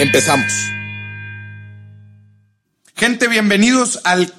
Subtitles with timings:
[0.00, 0.52] Empezamos.
[2.94, 4.32] Gente, bienvenidos al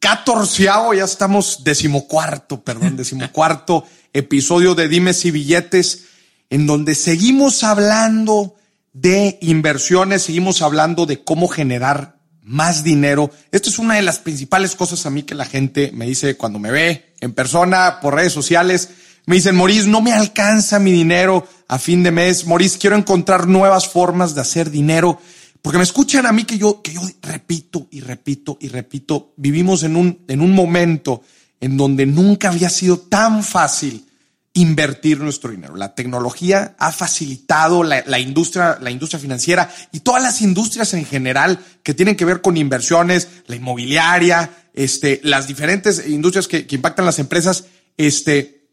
[0.00, 6.06] catorceavo, ya estamos decimocuarto, perdón, decimocuarto episodio de Dimes y Billetes
[6.50, 8.56] en donde seguimos hablando
[8.92, 13.30] de inversiones, seguimos hablando de cómo generar más dinero.
[13.52, 16.58] Esto es una de las principales cosas a mí que la gente me dice cuando
[16.58, 18.90] me ve en persona, por redes sociales.
[19.26, 22.46] Me dicen, Maurice, no me alcanza mi dinero a fin de mes.
[22.46, 25.18] Maurice, quiero encontrar nuevas formas de hacer dinero.
[25.62, 29.32] Porque me escuchan a mí que yo, que yo repito y repito y repito.
[29.36, 31.22] Vivimos en un, en un momento
[31.58, 34.06] en donde nunca había sido tan fácil
[34.52, 35.74] invertir nuestro dinero.
[35.74, 41.58] La tecnología ha facilitado la, industria, la industria financiera y todas las industrias en general
[41.82, 47.06] que tienen que ver con inversiones, la inmobiliaria, este, las diferentes industrias que, que impactan
[47.06, 47.64] las empresas,
[47.96, 48.63] este,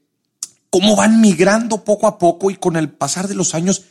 [0.72, 3.84] cómo van migrando poco a poco y con el pasar de los años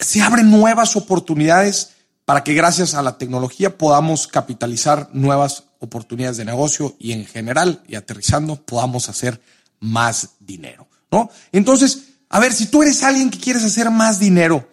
[0.00, 1.90] se abren nuevas oportunidades
[2.24, 7.82] para que gracias a la tecnología podamos capitalizar nuevas oportunidades de negocio y en general
[7.86, 9.40] y aterrizando podamos hacer
[9.80, 11.30] más dinero, ¿no?
[11.52, 14.66] Entonces, a ver, si tú eres alguien que quieres hacer más dinero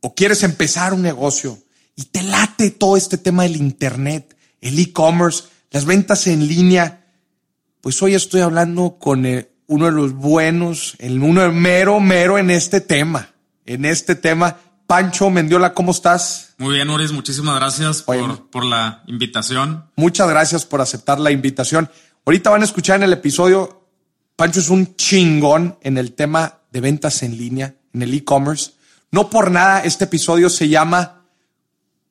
[0.00, 1.58] o quieres empezar un negocio
[1.94, 7.04] y te late todo este tema del Internet, el e-commerce, las ventas en línea,
[7.82, 12.50] pues hoy estoy hablando con eh, uno de los buenos, el uno mero, mero en
[12.50, 13.30] este tema,
[13.66, 14.58] en este tema.
[14.86, 16.54] Pancho Mendiola, ¿cómo estás?
[16.58, 19.86] Muy bien, Uris, muchísimas gracias por, por la invitación.
[19.96, 21.90] Muchas gracias por aceptar la invitación.
[22.26, 23.84] Ahorita van a escuchar en el episodio
[24.36, 28.72] Pancho es un chingón en el tema de ventas en línea, en el e-commerce.
[29.12, 31.22] No por nada este episodio se llama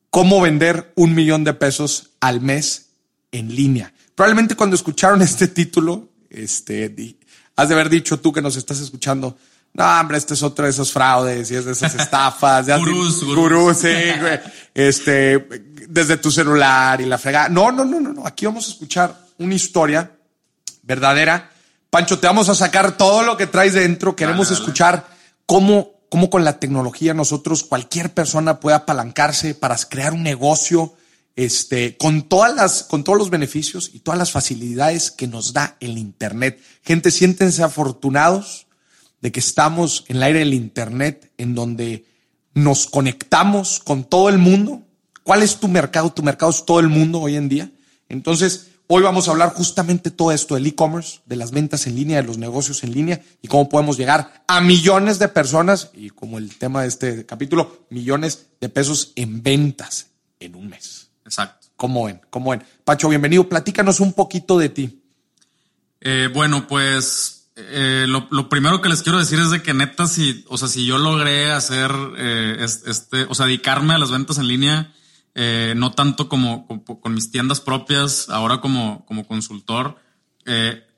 [0.08, 2.92] Cómo vender un millón de pesos al mes
[3.30, 3.92] en línea.
[4.14, 6.88] Probablemente cuando escucharon este título, este,
[7.56, 9.36] has de haber dicho tú que nos estás escuchando,
[9.72, 12.66] no, hombre, este es otro de esos fraudes y es de esas estafas.
[12.78, 13.88] gurús, gurús, sí,
[14.20, 14.40] güey.
[14.72, 15.38] Este,
[15.88, 17.48] desde tu celular y la fregada.
[17.48, 18.26] No, no, no, no, no.
[18.26, 20.10] Aquí vamos a escuchar una historia
[20.82, 21.50] verdadera
[21.94, 24.16] Pancho, te vamos a sacar todo lo que traes dentro.
[24.16, 25.06] Queremos escuchar
[25.46, 30.94] cómo, cómo con la tecnología nosotros, cualquier persona puede apalancarse para crear un negocio,
[31.36, 35.76] este, con todas las, con todos los beneficios y todas las facilidades que nos da
[35.80, 36.60] el Internet.
[36.82, 38.66] Gente, siéntense afortunados
[39.20, 42.04] de que estamos en el aire del Internet, en donde
[42.54, 44.82] nos conectamos con todo el mundo.
[45.22, 46.12] ¿Cuál es tu mercado?
[46.12, 47.72] Tu mercado es todo el mundo hoy en día.
[48.08, 52.20] Entonces, Hoy vamos a hablar justamente todo esto del e-commerce, de las ventas en línea,
[52.20, 56.36] de los negocios en línea y cómo podemos llegar a millones de personas y como
[56.36, 60.08] el tema de este capítulo, millones de pesos en ventas
[60.38, 61.03] en un mes.
[61.24, 61.68] Exacto.
[61.76, 62.20] ¿Cómo ven?
[62.30, 62.62] ¿Cómo ven?
[62.84, 63.48] Pacho, bienvenido.
[63.48, 65.02] Platícanos un poquito de ti.
[66.00, 70.44] Eh, bueno, pues eh, lo, primero que les quiero decir es de que neta, si,
[70.48, 74.48] o sea, si yo logré hacer eh, este, o sea, dedicarme a las ventas en
[74.48, 74.92] línea,
[75.36, 79.96] eh, no tanto como, con mis tiendas propias, ahora como, como consultor.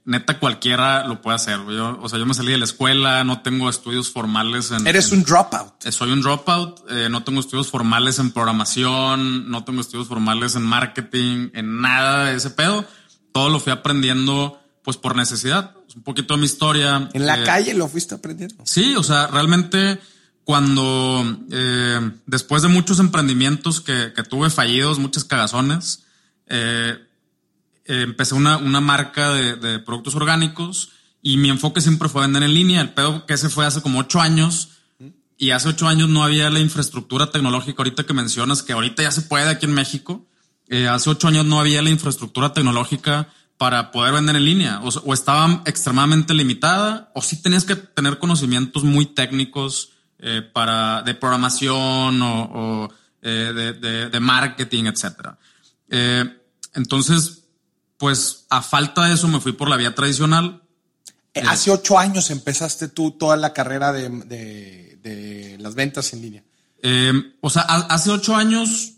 [0.07, 1.61] Eh, neta cualquiera lo puede hacer.
[1.69, 4.87] Yo, o sea, yo me salí de la escuela, no tengo estudios formales en...
[4.87, 5.85] Eres un dropout.
[5.85, 10.63] Eh, soy un dropout, no tengo estudios formales en programación, no tengo estudios formales en
[10.63, 12.85] marketing, en nada de ese pedo.
[13.33, 15.75] Todo lo fui aprendiendo pues por necesidad.
[15.97, 17.09] un poquito de mi historia.
[17.13, 18.63] En la calle lo fuiste aprendiendo.
[18.65, 19.99] Sí, o sea, realmente
[20.47, 26.05] cuando eh, después de muchos emprendimientos que, tuve fallidos, muchas cagazones,
[26.47, 26.97] eh,
[27.87, 30.91] empecé una, una marca de, productos orgánicos
[31.23, 32.81] y mi enfoque siempre fue vender en línea.
[32.81, 34.71] El pedo que ese fue hace como ocho años
[35.39, 39.11] y hace ocho años no había la infraestructura tecnológica ahorita que mencionas, que ahorita ya
[39.11, 40.27] se puede aquí en México.
[40.69, 44.89] Eh, hace ocho años no había la infraestructura tecnológica para poder vender en línea o,
[44.89, 51.15] o estaba extremadamente limitada o sí tenías que tener conocimientos muy técnicos eh, para, de
[51.15, 52.89] programación o,
[53.21, 55.35] eh, de, marketing, etc.
[55.91, 56.25] Eh,
[56.75, 57.46] entonces,
[57.99, 60.63] pues a falta de eso me fui por la vía tradicional.
[61.47, 66.45] Hace ocho años empezaste tú toda la carrera de, las ventas en línea.
[67.41, 68.95] o sea, hace ocho años,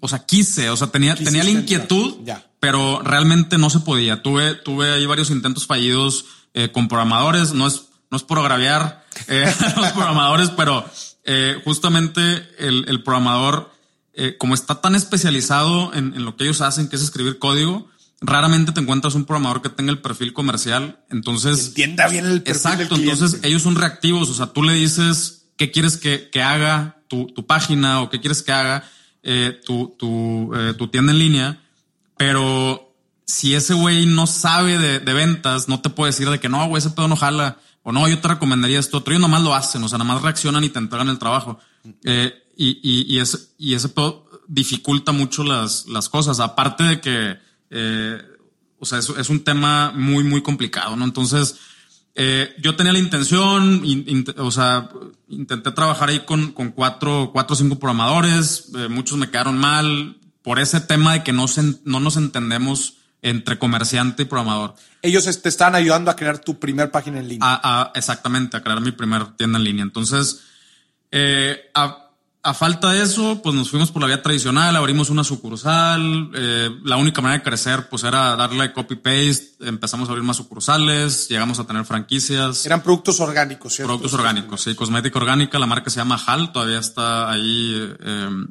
[0.00, 2.18] o sea, quise, o sea, tenía, tenía la inquietud,
[2.60, 4.22] pero realmente no se podía.
[4.22, 6.26] Tuve, tuve ahí varios intentos fallidos
[6.72, 7.52] con programadores.
[7.52, 10.84] No es, no es por agraviar eh, los programadores, pero
[11.24, 12.20] eh, justamente
[12.58, 13.70] el, programador,
[14.14, 17.88] eh, como está tan especializado en, lo que ellos hacen, que es escribir código,
[18.20, 21.04] raramente te encuentras un programador que tenga el perfil comercial.
[21.10, 21.68] Entonces.
[21.68, 22.56] Entienda bien el perfil.
[22.56, 22.94] Exacto.
[22.96, 24.30] entonces ellos son reactivos.
[24.30, 28.52] O sea, tú le dices qué quieres que, haga tu, página o qué quieres que
[28.52, 28.84] haga
[29.22, 31.62] eh, tu, tu, tu tienda en línea,
[32.16, 32.88] pero
[33.28, 36.80] si ese güey no sabe de, ventas, no te puede decir de que no, güey,
[36.80, 37.58] ese pedo no jala.
[37.82, 39.12] O no, yo te recomendaría esto otro.
[39.12, 41.58] Ellos nomás lo hacen, o sea, nomás reaccionan y te entregan el trabajo.
[42.04, 46.40] Eh, y, y, y, ese, y ese pedo dificulta mucho las, las cosas.
[46.40, 47.38] Aparte de que,
[47.70, 48.22] eh,
[48.78, 51.04] o sea, es, es, un tema muy, muy complicado, ¿no?
[51.04, 51.56] Entonces,
[52.20, 53.80] eh, yo tenía la intención,
[54.38, 54.90] o sea,
[55.28, 58.70] intenté trabajar ahí con, con cuatro, cuatro o cinco programadores.
[58.76, 62.96] Eh, muchos me quedaron mal por ese tema de que no, se, no nos entendemos
[63.22, 64.74] entre comerciante y programador.
[65.00, 67.60] Ellos te están ayudando a crear tu primer página en línea.
[67.62, 69.84] A, exactamente, a crear mi primer tienda en línea.
[69.84, 70.40] Entonces,
[71.12, 72.07] eh, a,
[72.54, 76.30] falta de eso, pues nos fuimos por la vía tradicional, abrimos una sucursal.
[76.34, 79.56] Eh, la única manera de crecer, pues era darle copy-paste.
[79.60, 82.64] Empezamos a abrir más sucursales, llegamos a tener franquicias.
[82.64, 83.88] Eran productos orgánicos, ¿cierto?
[83.88, 84.74] Productos orgánicos, sí.
[84.74, 88.46] Cosmética orgánica, la marca se llama HAL, todavía está ahí, eh,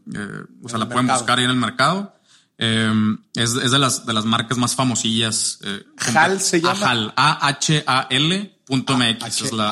[0.63, 2.13] o sea, la pueden buscar ahí en el mercado.
[2.59, 5.59] Em, es, es, de las de las marcas más famosillas.
[5.63, 5.83] Eh,
[6.13, 6.89] HAL se llama.
[6.89, 9.41] HAL, A-H-A-L punto MX.
[9.41, 9.69] Es la,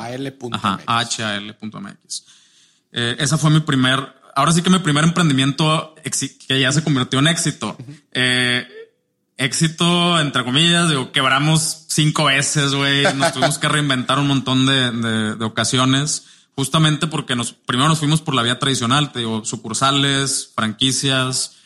[0.88, 2.23] A-H-A-L.mx.
[2.97, 5.94] Eh, esa fue mi primer, ahora sí que mi primer emprendimiento
[6.47, 7.77] que ya se convirtió en éxito.
[8.13, 8.65] eh,
[9.38, 13.03] éxito, entre comillas, digo, quebramos cinco veces, güey.
[13.15, 16.25] Nos tuvimos que reinventar un montón de, de, de, ocasiones,
[16.56, 21.57] justamente porque nos, primero nos fuimos por la vía tradicional, te digo, sucursales, franquicias,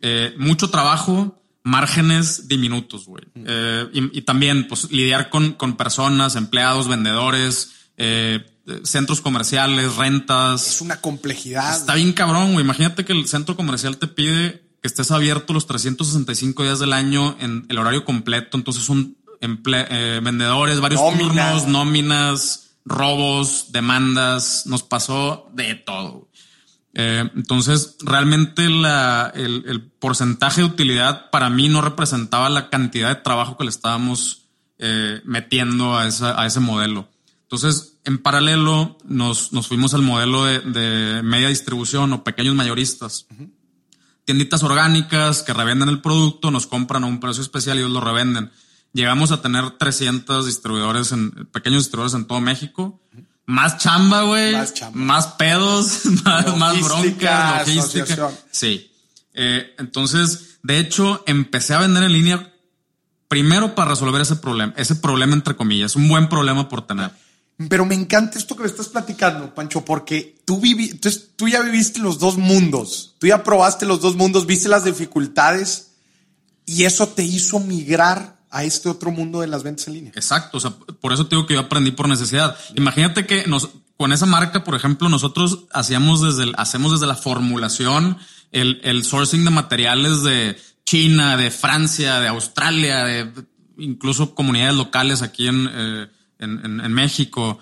[0.00, 3.24] eh, mucho trabajo, márgenes diminutos, güey.
[3.34, 8.46] Eh, y, también, pues, lidiar con, con personas, empleados, vendedores, eh,
[8.84, 10.66] centros comerciales, rentas.
[10.66, 11.76] Es una complejidad.
[11.76, 12.64] Está bien cabrón, güey.
[12.64, 17.36] Imagínate que el centro comercial te pide que estés abierto los 365 días del año
[17.40, 18.56] en el horario completo.
[18.56, 24.66] Entonces son vendedores, varios turnos, nóminas, robos, demandas.
[24.66, 26.28] Nos pasó de todo.
[26.94, 33.22] Eh, entonces, realmente la, el, porcentaje de utilidad para mí no representaba la cantidad de
[33.22, 34.46] trabajo que le estábamos
[34.78, 37.08] eh, metiendo a, esa, a, ese modelo.
[37.42, 43.26] Entonces, en paralelo, nos, nos fuimos al modelo de, de, media distribución o pequeños mayoristas.
[44.24, 48.00] Tienditas orgánicas que revenden el producto, nos compran a un precio especial y ellos lo
[48.00, 48.50] revenden.
[48.92, 53.00] Llegamos a tener 300 distribuidores en pequeños distribuidores en todo México
[53.48, 54.54] más chamba, güey.
[54.92, 58.30] Más, pedos, más, más broncas, logística.
[58.50, 58.92] Sí.
[59.32, 62.52] Eh, entonces, de hecho, empecé a vender en línea
[63.26, 67.10] primero para resolver ese problema, ese problema entre comillas, un buen problema por tener.
[67.68, 71.60] Pero me encanta esto que me estás platicando, Pancho, porque tú, viví, tú, tú ya
[71.60, 75.90] viviste los dos mundos, tú ya probaste los dos mundos, viste las dificultades
[76.64, 80.12] y eso te hizo migrar a este otro mundo de las ventas en línea.
[80.14, 80.70] Exacto, o sea,
[81.00, 82.56] por eso te digo que yo aprendí por necesidad.
[82.76, 87.16] Imagínate que nos, con esa marca, por ejemplo, nosotros hacíamos desde el, hacemos desde la
[87.16, 88.18] formulación,
[88.52, 93.32] el, el sourcing de materiales de China, de Francia, de Australia, de
[93.78, 96.06] incluso comunidades locales aquí en, eh,
[96.38, 97.58] en, en, México.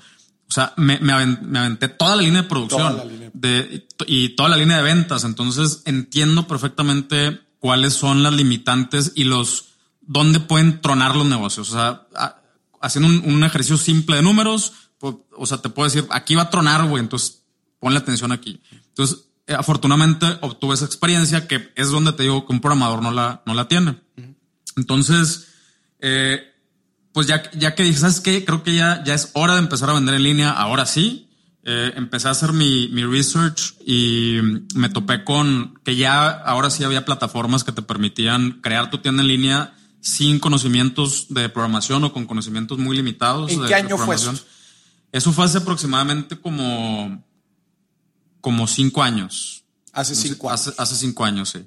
[0.49, 4.77] O sea, me, me, aventé toda la línea de producción De, y toda la línea
[4.77, 5.25] de ventas.
[5.25, 11.71] Entonces entiendo perfectamente cuáles son las limitantes y los dónde pueden tronar los negocios.
[11.71, 12.07] O sea,
[12.81, 16.51] haciendo un, ejercicio simple de números, pues, o sea, te puedo decir, aquí va a
[16.51, 17.43] tronar, güey, entonces
[17.81, 18.61] ponle atención aquí.
[18.89, 23.11] Entonces, eh, afortunadamente obtuve esa experiencia que es donde te digo que un programador no
[23.11, 24.01] la, no la tiene.
[24.77, 25.49] Entonces,
[26.01, 26.41] eh,
[27.17, 28.45] pues ya, ya que dije, ¿sabes qué?
[28.45, 31.31] Creo que ya, ya es hora de empezar a vender en línea, ahora sí.
[31.63, 34.37] Eh, empecé a hacer mi, mi research y
[34.75, 39.23] me topé con que ya ahora sí había plataformas que te permitían crear tu tienda
[39.23, 43.51] en línea sin conocimientos de programación o con conocimientos muy limitados.
[43.51, 44.35] ¿En qué año fue eso?
[45.11, 47.25] Eso fue hace aproximadamente como,
[48.43, 49.65] como cinco años.
[49.91, 50.75] Hace cinco años.
[50.77, 51.67] Hace, cinco años, sí.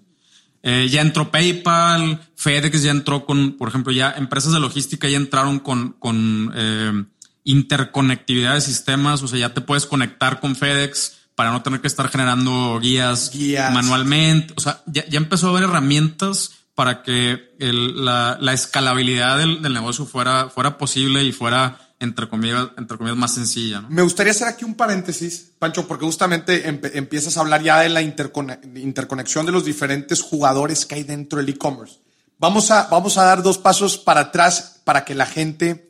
[0.61, 5.17] Eh, ya entró PayPal, FedEx ya entró con, por ejemplo, ya empresas de logística ya
[5.17, 7.05] entraron con, con eh,
[7.45, 11.87] interconectividad de sistemas, o sea, ya te puedes conectar con FedEx para no tener que
[11.87, 13.31] estar generando guías,
[13.71, 14.53] manualmente.
[14.57, 20.47] O sea, ya, ya empezó a haber herramientas para que la, escalabilidad del, negocio fuera,
[20.47, 23.81] fuera posible y fuera, entre comillas, entre comillas más sencilla.
[23.89, 28.01] Me gustaría hacer aquí un paréntesis, Pancho, porque justamente empiezas a hablar ya de la
[28.01, 31.99] interconexión de los diferentes jugadores que hay dentro del e-commerce.
[32.37, 35.89] Vamos a, vamos a dar dos pasos para atrás para que la gente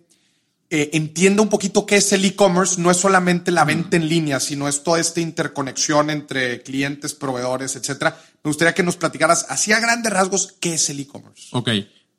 [0.72, 2.82] eh, entienda un poquito qué es el e-commerce.
[2.82, 7.76] No es solamente la venta en línea, sino es toda esta interconexión entre clientes, proveedores,
[7.76, 8.20] etcétera.
[8.44, 11.50] Me gustaría que nos platicaras así a grandes rasgos qué es el e-commerce.
[11.52, 11.70] Ok.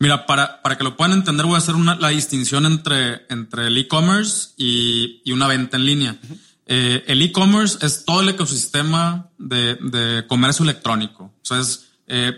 [0.00, 3.66] Mira, para, para que lo puedan entender, voy a hacer una, la distinción entre, entre
[3.66, 6.16] el e-commerce y, y, una venta en línea.
[6.64, 11.24] eh, el e-commerce es todo el ecosistema de, de comercio electrónico.
[11.24, 12.32] O sea, es, eh,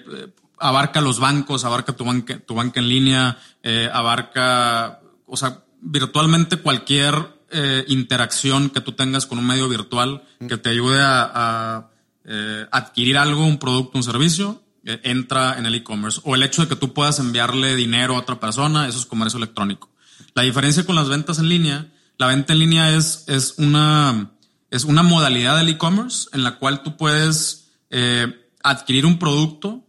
[0.59, 6.57] abarca los bancos, abarca tu banca, tu banca en línea, eh, abarca, o sea, virtualmente
[6.57, 7.41] cualquier
[7.87, 11.91] interacción que tú tengas con un medio virtual que te ayude a, a
[12.71, 16.21] adquirir algo, un producto, un servicio, entra en el e-commerce.
[16.25, 19.39] O el hecho de que tú puedas enviarle dinero a otra persona, eso es comercio
[19.39, 19.91] electrónico.
[20.35, 24.33] La diferencia con las ventas en línea, la venta en línea es, es, una,
[24.71, 29.87] es una modalidad del e-commerce en la cual tú puedes eh, adquirir un producto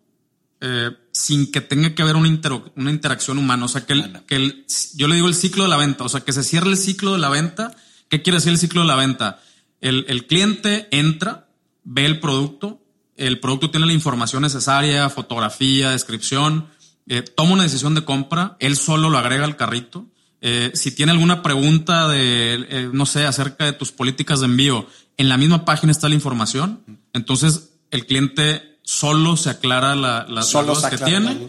[0.62, 3.66] eh, sin que tenga que haber una, inter una interacción humana.
[3.66, 6.10] O sea, que, el, que el, yo le digo el ciclo de la venta, o
[6.10, 7.76] sea, que se cierre el ciclo de la venta.
[8.10, 9.42] ¿Qué quiere decir el ciclo de la venta?
[9.82, 11.50] El, el cliente entra,
[11.84, 12.83] ve el producto,
[13.28, 16.68] el producto tiene la información necesaria, fotografía, descripción,
[17.08, 20.06] eh, toma una decisión de compra, él solo lo agrega al carrito.
[20.42, 24.88] Eh, si tiene alguna pregunta de, eh, no sé, acerca de tus políticas de envío,
[25.18, 26.82] en la misma página está la información.
[27.14, 31.48] Entonces, el cliente solo se aclara la, las Solo dudas que tiene,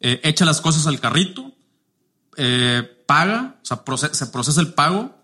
[0.00, 1.52] eh, echa las cosas al carrito,
[3.06, 5.16] paga, o sea, proce- se procesa el pago,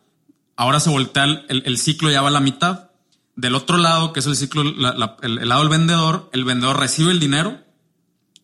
[0.57, 2.90] ahora se voltea el, el- el ciclo, ya va a la mitad.
[3.37, 6.45] Del otro lado, que es el ciclo, la- la- el, el lado del vendedor, el
[6.45, 7.59] vendedor recibe el dinero,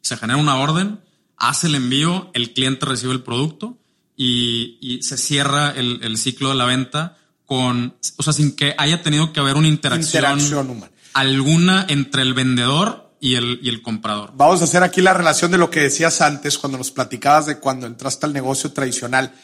[0.01, 1.01] se genera una orden,
[1.37, 3.77] hace el envío, el cliente recibe el producto
[4.17, 8.75] y, y se cierra el, el ciclo de la venta con, o sea, sin que
[8.79, 10.07] haya tenido que haber una interacción,
[10.39, 10.93] Interacción humana.
[11.13, 14.33] alguna entre el vendedor y el, y el comprador.
[14.37, 17.59] Vamos a hacer aquí la relación de lo que decías antes cuando nos platicabas de
[17.59, 19.35] cuando entraste al negocio tradicional.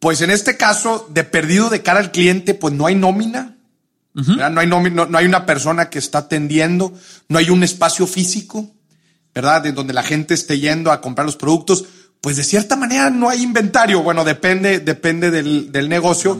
[0.00, 3.57] Pues en este caso, de perdido de cara al cliente, pues no hay nómina.
[4.26, 6.92] No hay no, no hay una persona que está atendiendo,
[7.28, 8.68] no hay un espacio físico,
[9.34, 9.62] ¿verdad?
[9.62, 11.84] De donde la gente esté yendo a comprar los productos.
[12.20, 14.02] Pues de cierta manera no hay inventario.
[14.02, 16.34] Bueno, depende, depende del, del negocio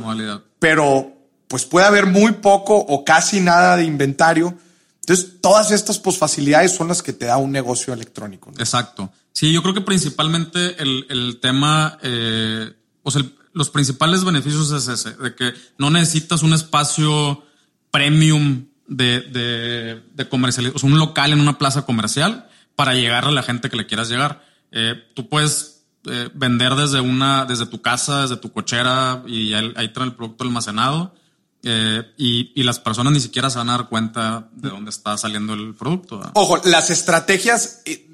[0.58, 1.12] pero
[1.46, 4.58] pues puede haber muy poco o casi nada de inventario.
[5.00, 8.50] Entonces, todas estas pues, facilidades son las que te da un negocio electrónico.
[8.50, 8.58] ¿no?
[8.58, 9.10] Exacto.
[9.32, 12.72] Sí, yo creo que principalmente el, el tema, eh,
[13.04, 17.42] o sea, el- los principales beneficios es ese, de que no necesitas un espacio
[17.90, 23.24] premium de, de, de comercialización, o sea, un local en una plaza comercial para llegar
[23.24, 24.44] a la gente que le quieras llegar.
[24.70, 29.72] Eh, tú puedes eh, vender desde una, desde tu casa, desde tu cochera y ahí,
[29.76, 31.14] ahí trae el producto almacenado.
[31.62, 35.16] Eh, y, y las personas ni siquiera se van a dar cuenta de dónde está
[35.18, 36.18] saliendo el producto.
[36.18, 36.32] ¿verdad?
[36.34, 38.06] Ojo, las estrategias, eh,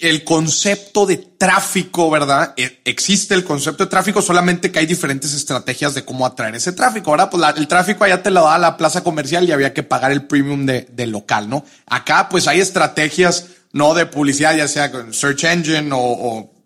[0.00, 2.54] el concepto de tráfico, ¿verdad?
[2.56, 6.72] Eh, Existe el concepto de tráfico, solamente que hay diferentes estrategias de cómo atraer ese
[6.72, 7.30] tráfico, ¿verdad?
[7.30, 10.26] Pues el tráfico allá te lo da la plaza comercial y había que pagar el
[10.26, 11.64] premium de, del local, ¿no?
[11.86, 16.59] Acá, pues hay estrategias, no de publicidad, ya sea con search engine o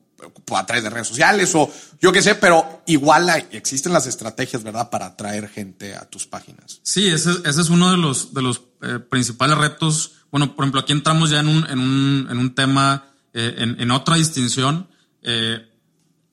[0.57, 4.91] a través de redes sociales o yo qué sé, pero igual existen las estrategias, ¿verdad?
[4.91, 6.81] Para atraer gente a tus páginas.
[6.83, 10.13] Sí, ese, es uno de los, de los eh, principales retos.
[10.31, 13.81] Bueno, por ejemplo, aquí entramos ya en un, en un, en un tema, eh, en,
[13.81, 14.89] en otra distinción.
[15.23, 15.67] Eh,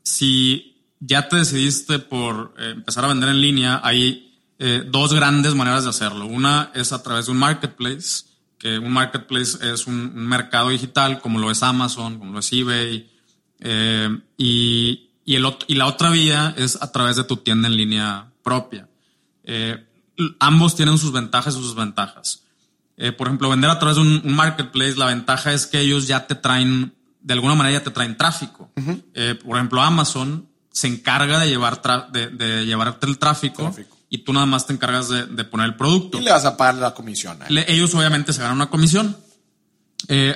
[0.04, 4.28] si ya te decidiste por empezar a vender en línea, hay
[4.92, 6.28] dos grandes maneras de hacerlo.
[6.28, 8.26] Una es a través de un marketplace,
[8.60, 13.11] que un marketplace es un mercado digital, como lo es Amazon, como lo es eBay.
[13.62, 17.68] Eh, y, y, el, ot- y la otra vía es a través de tu tienda
[17.68, 18.88] en línea propia.
[19.44, 19.86] Eh,
[20.40, 22.44] ambos tienen sus ventajas y sus desventajas.
[22.98, 26.08] Eh, por ejemplo, vender a través de un, un marketplace, la ventaja es que ellos
[26.08, 28.72] ya te traen, de alguna manera ya te traen tráfico.
[29.44, 33.98] Por ejemplo, Amazon se encarga de, llevar de, de llevarte el tráfico, Tráfico.
[34.10, 36.18] y tú nada más te encargas de, de poner el producto.
[36.20, 37.40] Y le vas a pagar la comisión.
[37.50, 39.18] Le- ellos obviamente se ganan una comisión.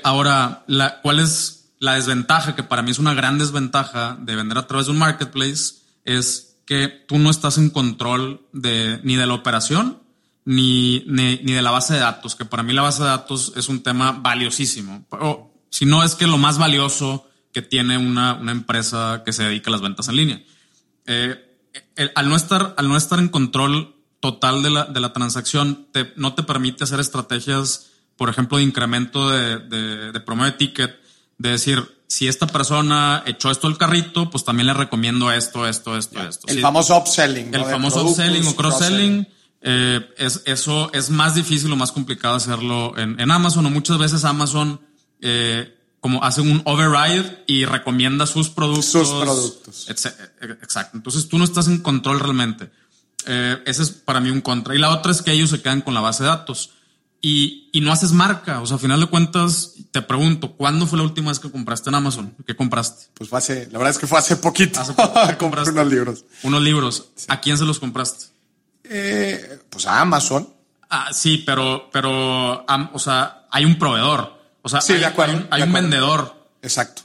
[0.03, 2.55] Ahora, la, ¿cuál es la desventaja?
[2.55, 6.57] Que para mí es una gran desventaja de vender a través de un marketplace, es
[6.65, 9.99] que tú no estás en control de, ni de la operación
[10.45, 13.53] ni, ni, ni de la base de datos, que para mí la base de datos
[13.55, 15.05] es un tema valiosísimo.
[15.09, 19.43] O, si no es que lo más valioso que tiene una, una empresa que se
[19.43, 20.43] dedica a las ventas en línea.
[21.07, 21.35] Eh,
[22.15, 26.33] al, no estar, al no estar en control total de la, de la transacción, no
[26.33, 30.99] te permite hacer estrategias, por ejemplo, de incremento de, de, de promedio de ticket,
[31.37, 35.97] de decir, si esta persona echó esto al carrito, pues también le recomiendo esto, esto,
[35.97, 36.47] esto, esto.
[36.47, 37.53] El famoso upselling.
[37.53, 39.27] el famoso upselling o cross-selling.
[39.61, 43.97] eh, es, eso es más difícil o más complicado hacerlo en, en Amazon o muchas
[43.97, 44.79] veces Amazon,
[45.21, 48.85] eh, como hace un override y recomienda sus productos.
[48.85, 49.89] Sus productos.
[49.89, 50.97] Exacto.
[50.97, 52.69] Entonces tú no estás en control realmente.
[53.25, 54.75] Eh, ese es para mí un contra.
[54.75, 56.74] Y la otra es que ellos se quedan con la base de datos
[57.27, 58.61] y, y no haces marca.
[58.61, 61.89] O sea, a final de cuentas, te pregunto, ¿cuándo fue la última vez que compraste
[61.89, 62.35] en Amazon?
[62.45, 63.07] ¿Qué compraste?
[63.15, 64.79] Pues fue hace, la verdad es que fue hace poquito.
[64.79, 66.25] Hace poco Compré unos libros.
[66.43, 67.07] Unos libros.
[67.27, 68.25] ¿A quién se los compraste?
[68.83, 70.47] Eh, pues a Amazon.
[70.87, 72.63] Ah, sí, pero, pero,
[72.93, 74.39] o sea, hay un proveedor.
[74.61, 75.89] O sea, Sí, hay, de acuerdo, hay un, hay de un acuerdo.
[75.89, 76.47] vendedor.
[76.61, 77.01] Exacto.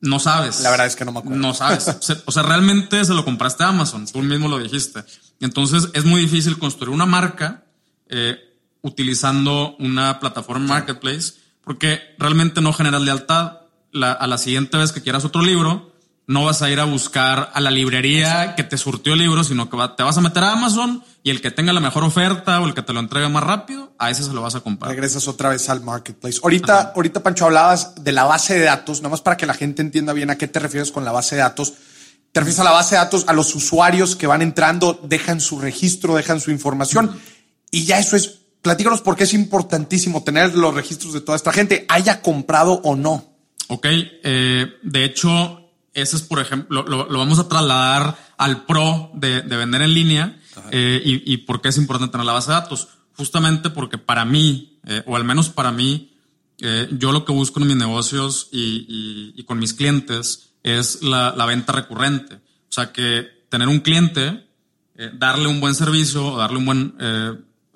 [0.00, 0.60] No sabes.
[0.62, 1.38] La verdad es que no me acuerdo.
[1.38, 1.86] No sabes.
[2.26, 4.06] O sea, realmente se lo compraste a Amazon.
[4.06, 5.04] Tú mismo lo dijiste.
[5.38, 7.62] Entonces es muy difícil construir una marca
[8.08, 8.49] eh,
[8.82, 13.58] utilizando una plataforma marketplace porque realmente no generas lealtad.
[13.92, 15.90] La- a la siguiente vez que quieras otro libro,
[16.26, 19.68] no vas a ir a buscar a la librería que te surtió el libro, sino
[19.68, 22.60] que va- te vas a meter a Amazon y el que tenga la mejor oferta
[22.60, 24.92] o el que te lo entregue más rápido, a ese se lo vas a comprar.
[24.92, 26.38] Regresas otra vez al marketplace.
[26.42, 29.82] Ahorita, ahorita, Pancho, hablabas de la base de datos, nada más para que la gente
[29.82, 31.72] entienda bien a qué te refieres con la base de datos.
[32.30, 35.58] Te refieres a la base de datos, a los usuarios que van entrando, dejan su
[35.60, 37.18] registro, dejan su información.
[37.72, 41.52] Y ya eso es, platícanos por qué es importantísimo tener los registros de toda esta
[41.52, 43.26] gente, haya comprado o no.
[43.68, 49.10] Ok, eh, de hecho, ese es, por ejemplo, lo, lo vamos a trasladar al pro
[49.14, 50.40] de, de vender en línea
[50.72, 52.88] eh, y, y por qué es importante tener la base de datos.
[53.16, 56.06] Justamente porque para mí, eh, o al menos para mí,
[56.98, 61.32] yo lo que busco en mis negocios y, y- y con mis clientes es la,
[61.34, 62.34] la venta recurrente.
[62.34, 64.46] O sea, que tener un cliente,
[65.14, 66.94] darle un buen servicio, darle un buen,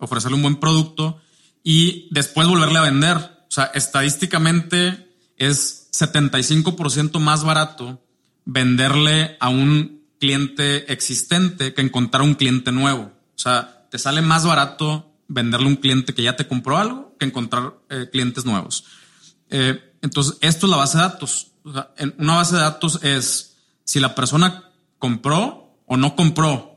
[0.05, 1.21] ofrecerle un buen producto
[1.63, 3.17] y después volverle a vender.
[3.17, 8.03] O sea, estadísticamente es 75% más barato
[8.45, 13.03] venderle a un cliente existente que encontrar un cliente nuevo.
[13.05, 17.17] O sea, te sale más barato venderle a un cliente que ya te compró algo
[17.19, 18.85] que encontrar eh, clientes nuevos.
[19.51, 21.53] Eh, entonces, esto es la base de datos.
[21.65, 26.74] O sea, una base de datos es si la persona compró o no compró.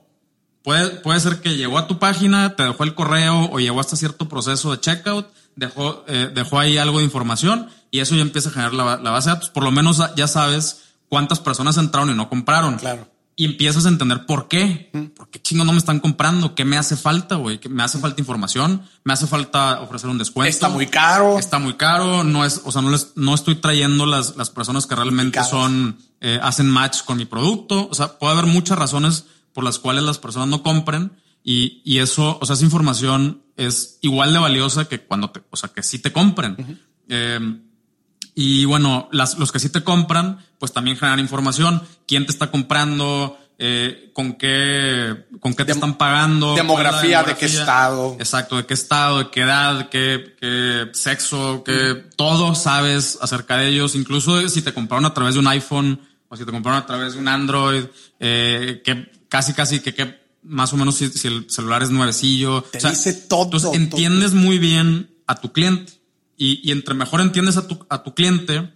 [0.67, 3.95] Puede, puede ser que llegó a tu página, te dejó el correo o llegó hasta
[3.95, 8.49] cierto proceso de checkout, dejó, eh, dejó ahí algo de información y eso ya empieza
[8.49, 9.49] a generar la, la base de datos.
[9.49, 12.75] Por lo menos ya sabes cuántas personas entraron y no compraron.
[12.79, 13.07] Claro.
[13.37, 14.89] Y empiezas a entender por qué.
[15.15, 16.53] ¿Por qué chingo no me están comprando?
[16.53, 17.61] ¿Qué me hace falta, güey?
[17.61, 18.81] ¿Que ¿Me hace falta información?
[19.05, 20.49] ¿Me hace falta ofrecer un descuento?
[20.49, 21.39] Está muy caro.
[21.39, 22.25] Está muy caro.
[22.25, 25.97] No es, o sea, no les, no estoy trayendo las, las personas que realmente son,
[26.19, 27.87] eh, hacen match con mi producto.
[27.89, 29.23] O sea, puede haber muchas razones
[29.57, 33.97] por las cuales las personas no compren y, y eso, o sea, esa información es
[34.03, 36.79] igual de valiosa que cuando te, o sea, que sí te compren.
[37.09, 37.39] Eh,
[38.35, 41.81] y bueno, las, los que sí te compran, pues también generan información.
[42.07, 43.35] ¿Quién te está comprando?
[43.57, 46.53] Eh, ¿Con qué, con qué te Dem- están pagando?
[46.53, 48.15] demografía, ¿Cuál es la de qué estado.
[48.19, 53.69] Exacto, de qué estado, de qué edad, qué, qué sexo, qué todo sabes acerca de
[53.69, 53.95] ellos.
[53.95, 57.13] Incluso si te compraron a través de un iPhone o si te compraron a través
[57.13, 57.85] de un Android,
[58.19, 62.61] eh, que casi, casi que, que más o menos si, si el celular es nuevecillo.
[62.63, 63.73] Te dice todo, Entonces todo.
[63.79, 65.93] entiendes muy bien a tu cliente
[66.37, 68.71] y, y entre mejor entiendes a tu, a tu cliente,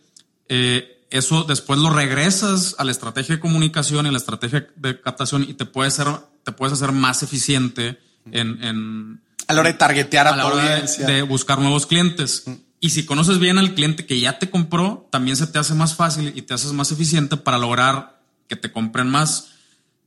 [0.50, 5.00] eh, eso después lo regresas a la estrategia de comunicación y a la estrategia de
[5.00, 6.08] captación y te puedes ser,
[6.44, 8.00] te puedes hacer más eficiente
[8.32, 12.46] en, en A la hora de targetear a, a la hora de buscar nuevos clientes.
[12.80, 15.96] Y si conoces bien al cliente que ya te compró, también se te hace más
[15.96, 19.50] fácil y te haces más eficiente para lograr que te compren más.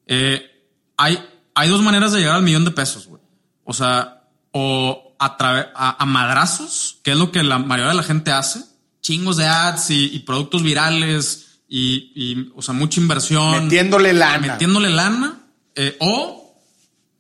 [0.07, 0.43] Eh,
[0.97, 1.19] hay,
[1.55, 3.23] hay dos maneras de llegar al millón de pesos, güey.
[3.65, 5.37] O sea, o a,
[5.75, 8.61] a, a madrazos, que es lo que la mayoría de la gente hace.
[9.01, 14.39] Chingos de ads y, y productos virales y, y, o sea, mucha inversión Metiéndole lana.
[14.53, 15.41] metiéndole lana
[15.75, 16.59] eh, o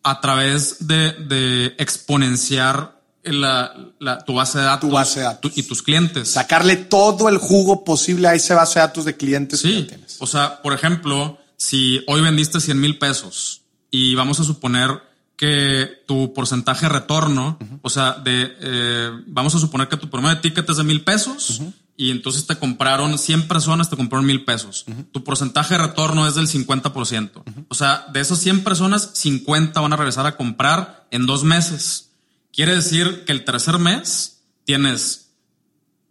[0.02, 5.52] a través de, de exponenciar la, la- tu base de datos, Tu base de datos.
[5.54, 6.30] tu- y tus clientes.
[6.30, 10.16] Sacarle todo el jugo posible a ese base de datos de clientes Sí, tienes.
[10.20, 15.02] o sea, por ejemplo, si hoy vendiste 100 mil pesos y vamos a suponer
[15.34, 20.36] que tu porcentaje de retorno, o sea, de eh, vamos a suponer que tu promedio
[20.36, 21.62] de ticket es de mil pesos
[21.96, 24.84] y entonces te compraron 100 personas, te compraron mil pesos.
[25.10, 27.42] Tu porcentaje de retorno es del 50%.
[27.68, 32.10] O sea, de esas 100 personas, 50 van a regresar a comprar en dos meses.
[32.52, 35.23] Quiere decir que el tercer mes tienes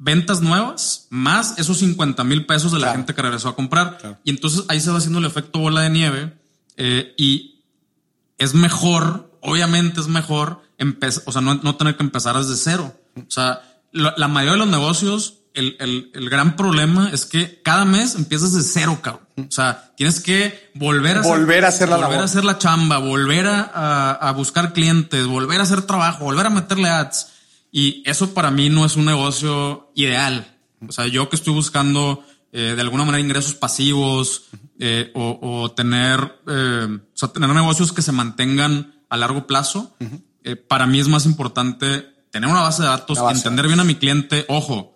[0.05, 2.97] ventas nuevas más esos 50 mil pesos de la Claro.
[2.99, 3.97] gente que regresó a comprar.
[3.99, 4.17] Claro.
[4.25, 6.33] Y entonces ahí se va haciendo el efecto bola de nieve
[6.75, 7.63] eh, y
[8.37, 10.61] es mejor, obviamente es mejor,
[11.25, 12.93] o sea, no, no tener que empezar desde cero.
[13.15, 13.61] O sea,
[13.93, 18.15] la, la mayoría de los negocios, el, el- el gran problema es que cada mes
[18.15, 19.23] empiezas de cero, cabrón.
[19.37, 22.21] O sea, tienes que volver a Volver a hacer la volver labor.
[22.23, 26.47] a hacer la chamba, volver a, a- a buscar clientes, volver a hacer trabajo, volver
[26.47, 27.27] a meterle ads.
[27.75, 30.59] Y eso para mí no es un negocio ideal.
[30.87, 34.43] O sea, yo que estoy buscando eh, de alguna manera ingresos pasivos
[34.77, 39.97] eh, o, tener, eh, o sea, tener negocios que se mantengan a largo plazo,
[40.67, 44.45] para mí es más importante tener una base de datos, entender bien a mi cliente.
[44.49, 44.95] Ojo,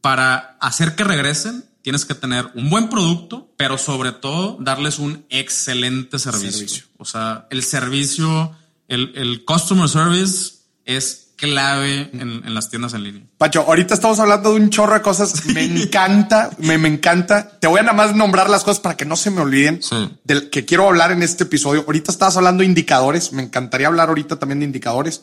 [0.00, 5.26] para hacer que regresen, tienes que tener un buen producto, pero sobre todo darles un
[5.30, 6.84] excelente servicio.
[6.96, 13.22] O sea, el servicio, el, el customer service es clave en, las tiendas en línea.
[13.36, 15.44] Pacho, ahorita estamos hablando de un chorro de cosas.
[15.46, 17.58] Me encanta, me, me, encanta.
[17.58, 19.80] Te voy a nada más nombrar las cosas para que no se me olviden
[20.22, 21.82] del que quiero hablar en este episodio.
[21.84, 23.32] Ahorita estabas hablando de indicadores.
[23.32, 25.22] Me encantaría hablar ahorita también de indicadores.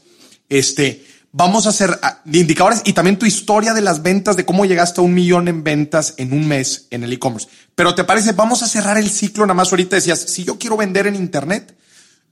[0.50, 4.44] Este, vamos a hacer ah, de indicadores y también tu historia de las ventas, de
[4.44, 7.48] cómo llegaste a un millón en ventas en un mes en el e-commerce.
[7.76, 10.76] Pero te parece, vamos a cerrar el ciclo nada más ahorita decías, si yo quiero
[10.76, 11.78] vender en internet,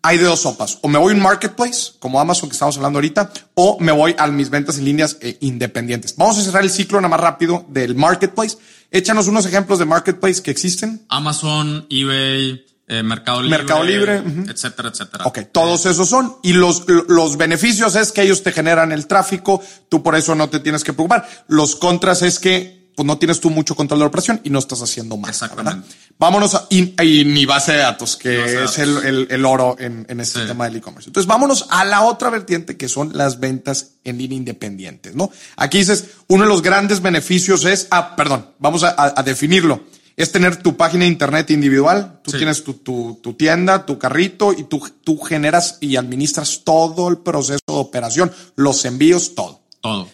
[0.08, 0.80] hay de dos sopas.
[0.82, 4.16] O me voy a un marketplace, como Amazon que estamos hablando ahorita, o me voy
[4.18, 6.16] a mis ventas en líneas eh, independientes.
[6.16, 8.58] Vamos a cerrar el ciclo nada más rápido del marketplace.
[8.90, 11.06] Échanos unos ejemplos de marketplace que existen.
[11.10, 13.58] Amazon, eBay, eh, Mercado Libre.
[13.58, 14.24] Mercado Libre.
[14.50, 15.26] Etcétera, etcétera.
[15.26, 16.38] Ok, todos esos son.
[16.42, 20.50] Y los, los beneficios es que ellos te generan el tráfico, tú por eso no
[20.50, 21.28] te tienes que preocupar.
[21.50, 24.58] Los contras es que pues no tienes tú mucho control de la operación y no
[24.58, 25.30] estás haciendo más.
[25.30, 25.88] Exactamente.
[26.18, 30.48] Vámonos a y, mi base de datos, que es El, el, oro en, en este
[30.48, 31.08] tema del e-commerce.
[31.08, 35.30] Entonces vámonos a la otra vertiente que son las ventas en línea independientes, ¿no?
[35.58, 39.84] Aquí dices, uno de los grandes beneficios es, ah, perdón, vamos a, a definirlo.
[40.16, 42.20] Es tener tu página de internet individual.
[42.24, 47.10] Tú tienes tu, tu, tu, tienda, tu carrito y tú, tú generas y administras todo
[47.10, 49.62] el proceso de operación, los envíos, todo.
[49.82, 50.10] Todo.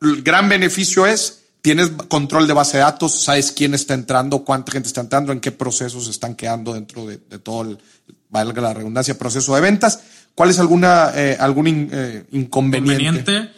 [0.00, 4.72] El gran beneficio es tienes control de base de datos, sabes quién está entrando, cuánta
[4.72, 7.78] gente está entrando, en qué procesos están quedando dentro de, todo el,
[8.28, 10.00] valga la redundancia, proceso de ventas.
[10.34, 13.04] ¿Cuál es alguna, eh, algún eh, inconveniente?
[13.32, 13.52] inconveniente?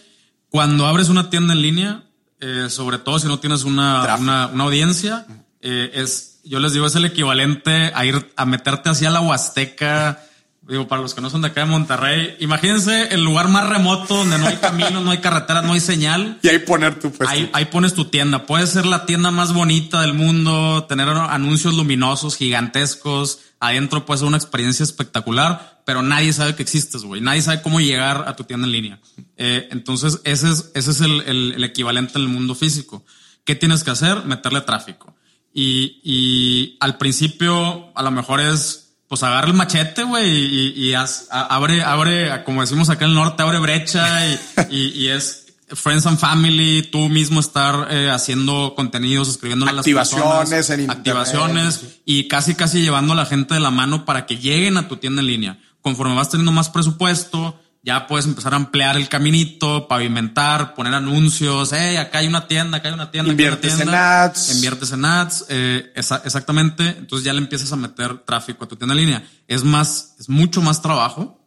[0.50, 2.04] Cuando abres una tienda en línea,
[2.40, 5.26] eh, sobre todo si no tienes una, una, una audiencia,
[5.60, 10.22] es, yo les digo, es el equivalente a ir a meterte hacia la Huasteca
[10.66, 14.14] Digo, para los que no son de acá de Monterrey, imagínense el lugar más remoto
[14.16, 16.38] donde no hay caminos, no hay carreteras, no hay señal.
[16.42, 17.28] Y ahí poner tu puesto.
[17.28, 18.46] Ahí, ahí, pones tu tienda.
[18.46, 23.40] Puede ser la tienda más bonita del mundo, tener anuncios luminosos, gigantescos.
[23.60, 27.20] Adentro puede ser una experiencia espectacular, pero nadie sabe que existes, güey.
[27.20, 29.00] Nadie sabe cómo llegar a tu tienda en línea.
[29.36, 33.04] Eh, entonces, ese es, ese es el, el, equivalente en el mundo físico.
[33.44, 34.24] ¿Qué tienes que hacer?
[34.24, 35.14] Meterle tráfico.
[35.52, 40.94] Y, y al principio, a lo mejor es pues agarra el machete, güey, y, y
[41.30, 44.26] abre, abre, como decimos acá en el norte, abre brecha
[44.70, 50.70] y, y, es Friends and Family, tú mismo estar eh, haciendo contenidos, escribiendo las activaciones,
[50.70, 54.76] en activaciones y casi casi llevando a la gente de la mano para que lleguen
[54.76, 55.58] a tu tienda en línea.
[55.80, 61.70] Conforme vas teniendo más presupuesto, ya puedes empezar a ampliar el caminito, pavimentar, poner anuncios.
[61.70, 63.30] Hey, acá hay una tienda, acá hay una tienda.
[63.30, 64.54] Inviertes en ads.
[64.54, 65.44] Inviertes en ads.
[65.50, 66.88] Eh, exactamente.
[66.88, 69.28] Entonces ya le empiezas a meter tráfico a tu tienda en línea.
[69.46, 71.46] Es más, es mucho más trabajo.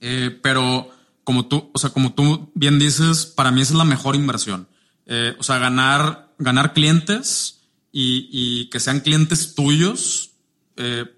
[0.00, 0.88] Eh, pero
[1.24, 4.66] como tú, o sea, como tú bien dices, para mí esa es la mejor inversión.
[5.04, 7.60] Eh, o sea, ganar, ganar clientes
[7.92, 10.28] y, y que sean clientes tuyos,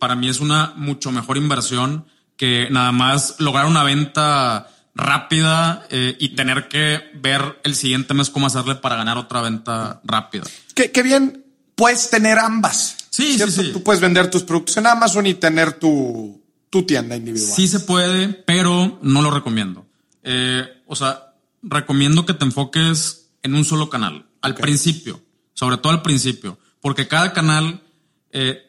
[0.01, 2.07] para mí es una mucho mejor inversión
[2.43, 8.31] que nada más lograr una venta rápida eh, y tener que ver el siguiente mes
[8.31, 10.43] cómo hacerle para ganar otra venta rápida.
[10.75, 11.45] Qué, bien
[11.77, 12.97] puedes tener ambas.
[13.11, 13.71] Sí, sí, sí.
[13.73, 17.55] Tú puedes vender tus productos en Amazon y tener tu, tu tienda individual.
[17.55, 19.87] Sí se puede, pero no lo recomiendo.
[20.25, 25.23] Eh, o sea, recomiendo que te enfoques en un solo canal, al principio,
[25.55, 27.85] sobre todo al principio, porque cada canal
[28.33, 28.69] eh,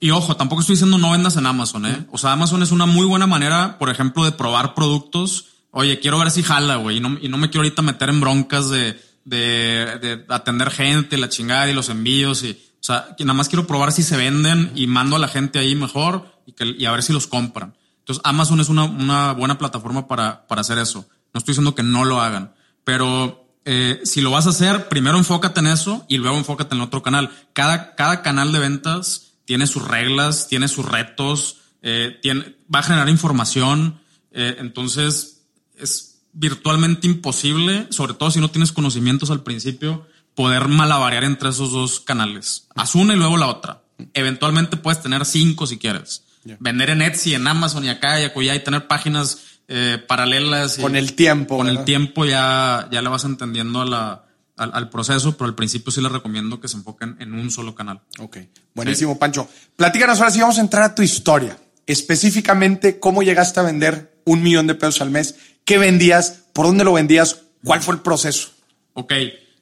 [0.00, 2.06] y ojo, tampoco estoy diciendo no vendas en Amazon, ¿eh?
[2.10, 5.46] O sea, Amazon es una muy buena manera, por ejemplo, de probar productos.
[5.70, 8.20] Oye, quiero ver si jala, güey, y no, y no me quiero ahorita meter en
[8.20, 12.42] broncas de, de, de atender gente, la chingada y los envíos.
[12.42, 15.58] Y, o sea, nada más quiero probar si se venden y mando a la gente
[15.58, 17.74] ahí mejor y, que, y a ver si los compran.
[18.00, 21.06] Entonces, Amazon es una, una buena plataforma para, para hacer eso.
[21.32, 25.18] No estoy diciendo que no lo hagan, pero eh, si lo vas a hacer, primero
[25.18, 27.30] enfócate en eso y luego enfócate en otro canal.
[27.52, 32.82] Cada, cada canal de ventas tiene sus reglas, tiene sus retos, eh, tiene, va a
[32.82, 33.98] generar información.
[34.30, 41.24] Eh, entonces es virtualmente imposible, sobre todo si no tienes conocimientos al principio, poder malabarear
[41.24, 42.68] entre esos dos canales.
[42.74, 43.84] Haz una y luego la otra.
[44.12, 46.24] Eventualmente puedes tener cinco si quieres.
[46.60, 50.76] Vender en Etsy, en Amazon y acá y acullá y tener páginas eh, paralelas.
[50.76, 51.56] Con el tiempo.
[51.56, 54.27] Con el tiempo ya, ya le vas entendiendo a la,
[54.58, 58.02] al, proceso, pero al principio sí les recomiendo que se enfoquen en un solo canal.
[58.18, 58.38] Ok,
[58.74, 59.48] buenísimo, Pancho.
[59.76, 61.58] Platícanos ahora sí, vamos a entrar a tu historia.
[61.86, 65.36] Específicamente, ¿cómo llegaste a vender un millón de pesos al mes?
[65.64, 66.44] ¿Qué vendías?
[66.52, 67.42] ¿Por dónde lo vendías?
[67.64, 68.50] ¿Cuál fue el proceso?
[68.94, 69.12] Ok,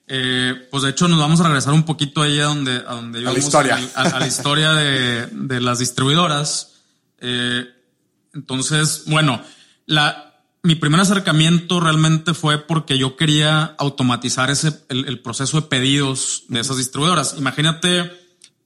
[0.09, 3.19] Eh, pues de hecho nos vamos a regresar un poquito ahí a donde, a donde
[3.27, 6.75] a la historia, a, a, la historia de, de las distribuidoras.
[7.21, 7.65] Eh,
[8.33, 9.43] entonces, bueno,
[9.87, 10.26] la,
[10.67, 16.43] mi primer acercamiento realmente fue porque yo quería automatizar ese, el, el proceso de pedidos
[16.49, 17.37] de esas distribuidoras.
[17.39, 18.11] Imagínate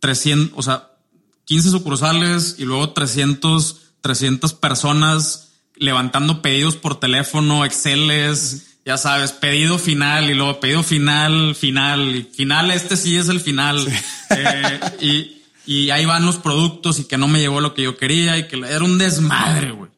[0.01, 0.93] 300, o sea,
[1.45, 9.79] 15 sucursales y luego 300, 300 personas levantando pedidos por teléfono, Exceles, ya sabes, pedido
[9.79, 12.71] final y luego pedido final, final y final.
[12.71, 13.87] Este sí es el final.
[14.31, 17.97] Eh, y, y ahí van los productos y que no me llevó lo que yo
[17.97, 19.91] quería y que era un desmadre, güey.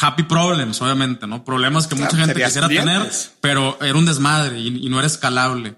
[0.00, 1.44] Happy problems, obviamente, ¿no?
[1.44, 5.76] Problemas que mucha gente quisiera tener, pero era un desmadre y, y no era escalable.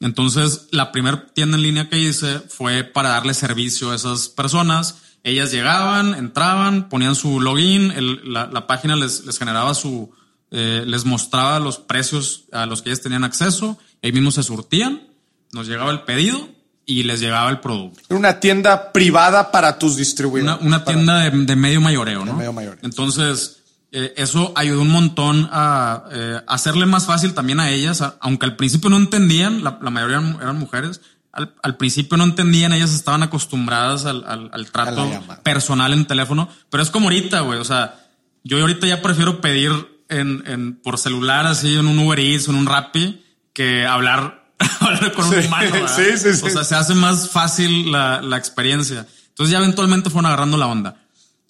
[0.00, 4.96] Entonces, la primera tienda en línea que hice fue para darle servicio a esas personas.
[5.22, 10.10] Ellas llegaban, entraban, ponían su login, el, la, la, página les, les generaba su,
[10.50, 15.08] eh, les mostraba los precios a los que ellas tenían acceso, ahí mismo se surtían,
[15.52, 16.48] nos llegaba el pedido
[16.84, 18.00] y les llegaba el producto.
[18.08, 20.60] Era una tienda privada para tus distribuidores.
[20.60, 22.32] Una, una tienda de, de, medio mayoreo, ¿no?
[22.32, 22.80] De medio mayoreo.
[22.82, 23.61] Entonces,
[23.92, 28.46] eh, eso ayudó un montón a eh, hacerle más fácil también a ellas, a, aunque
[28.46, 32.72] al principio no entendían, la, la mayoría eran, eran mujeres, al, al, principio no entendían,
[32.72, 35.08] ellas estaban acostumbradas al, al, al trato
[35.42, 38.00] personal en teléfono, pero es como ahorita, güey, o sea,
[38.44, 39.72] yo ahorita ya prefiero pedir
[40.08, 45.12] en, en, por celular, así en un Uber Eats, en un Rappi, que hablar, hablar
[45.12, 45.88] con sí, un humano.
[45.88, 46.46] Sí, sí, sí.
[46.46, 49.06] O sea, se hace más fácil la, la experiencia.
[49.28, 50.96] Entonces ya eventualmente fueron agarrando la onda.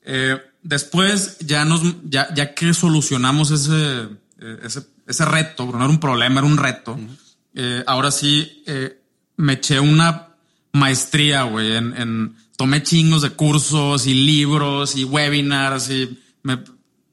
[0.05, 4.09] Eh, después ya nos, ya, ya que solucionamos ese,
[4.65, 6.93] ese, ese reto, no era un problema, era un reto.
[6.93, 7.17] Uh -huh.
[7.55, 9.01] eh, ahora sí, eh,
[9.37, 10.29] me eché una
[10.73, 16.59] maestría, güey, en, en, tomé chingos de cursos y libros y webinars y me,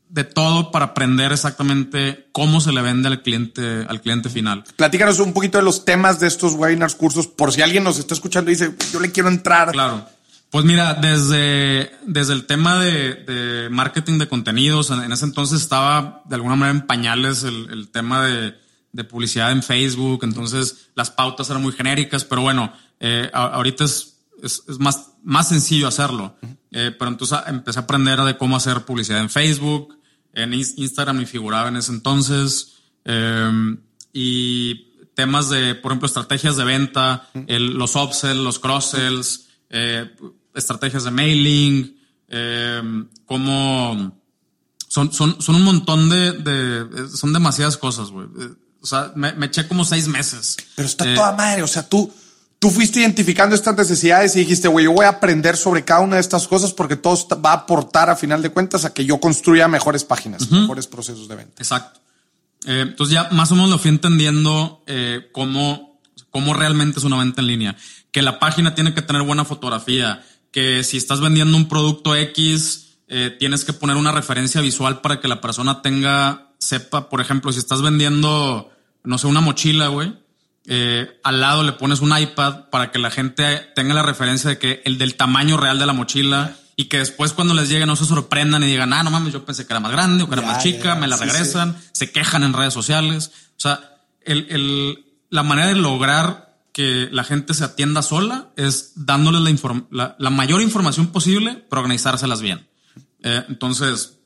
[0.10, 4.64] de todo para aprender exactamente cómo se le vende al cliente, al cliente final.
[4.76, 8.16] Platícanos un poquito de los temas de estos webinars, cursos, por si alguien nos está
[8.16, 9.72] escuchando y dice, yo le quiero entrar.
[9.72, 10.08] Claro.
[10.50, 15.62] Pues mira, desde, desde el tema de, de marketing de contenidos, en, en, ese entonces
[15.62, 18.56] estaba de alguna manera en pañales el, el tema de,
[18.92, 24.18] de, publicidad en Facebook, entonces las pautas eran muy genéricas, pero bueno, eh, ahorita es,
[24.42, 26.36] es, es, más, más sencillo hacerlo.
[26.72, 30.00] Eh, pero entonces empecé a aprender de cómo hacer publicidad en Facebook,
[30.34, 32.78] en Instagram me figuraba en ese entonces.
[33.06, 33.78] Eh,
[34.14, 40.10] y temas de, por ejemplo, estrategias de venta, el, los upsells, los cross-sells, eh,
[40.54, 42.82] estrategias de mailing, eh,
[43.26, 44.20] cómo
[44.88, 48.28] son, son, son un montón de, de son demasiadas cosas, güey.
[48.82, 50.58] O sea, me, me, eché como seis meses.
[50.76, 51.64] Pero está toda madre.
[51.64, 52.12] O sea, tú,
[52.60, 56.16] tú fuiste identificando estas necesidades y dijiste, güey, yo voy a aprender sobre cada una
[56.16, 59.20] de estas cosas porque todo va a aportar a final de cuentas a que yo
[59.20, 60.62] construya mejores páginas, uh -huh.
[60.62, 61.62] mejores procesos de venta.
[61.62, 62.00] Exacto.
[62.66, 67.18] Eh, entonces ya más o menos lo fui entendiendo eh, cómo, cómo realmente es una
[67.18, 67.78] venta en línea.
[68.12, 72.98] Que la página tiene que tener buena fotografía, que si estás vendiendo un producto X,
[73.08, 77.52] eh, tienes que poner una referencia visual para que la persona tenga, sepa, por ejemplo,
[77.52, 78.72] si estás vendiendo,
[79.04, 80.14] no sé, una mochila, güey
[80.72, 84.60] eh, al lado le pones un iPad para que la gente tenga la referencia de
[84.60, 87.96] que el del tamaño real de la mochila y que después cuando les llegue no
[87.96, 90.34] se sorprendan y digan, ah, no mames, yo pensé que era más grande o que
[90.34, 91.90] era ya, más chica, ya, me la sí, regresan, sí.
[91.94, 93.32] se quejan en redes sociales.
[93.58, 98.94] O sea, el, el, la manera de lograr que la gente se atienda sola es
[98.96, 102.68] dándoles la, la, la mayor información posible, pero organizárselas bien.
[103.24, 104.20] Eh, entonces,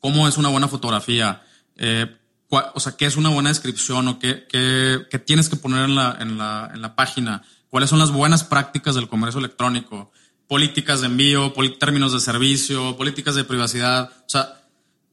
[0.00, 1.42] ¿cómo es una buena fotografía?
[1.76, 2.16] Eh,
[2.48, 5.94] o sea, qué es una buena descripción o qué, qué, qué tienes que poner en
[5.94, 10.12] la, en, la, en la página, cuáles son las buenas prácticas del comercio electrónico,
[10.46, 14.12] políticas de envío, términos de servicio, políticas de privacidad.
[14.20, 14.60] O sea,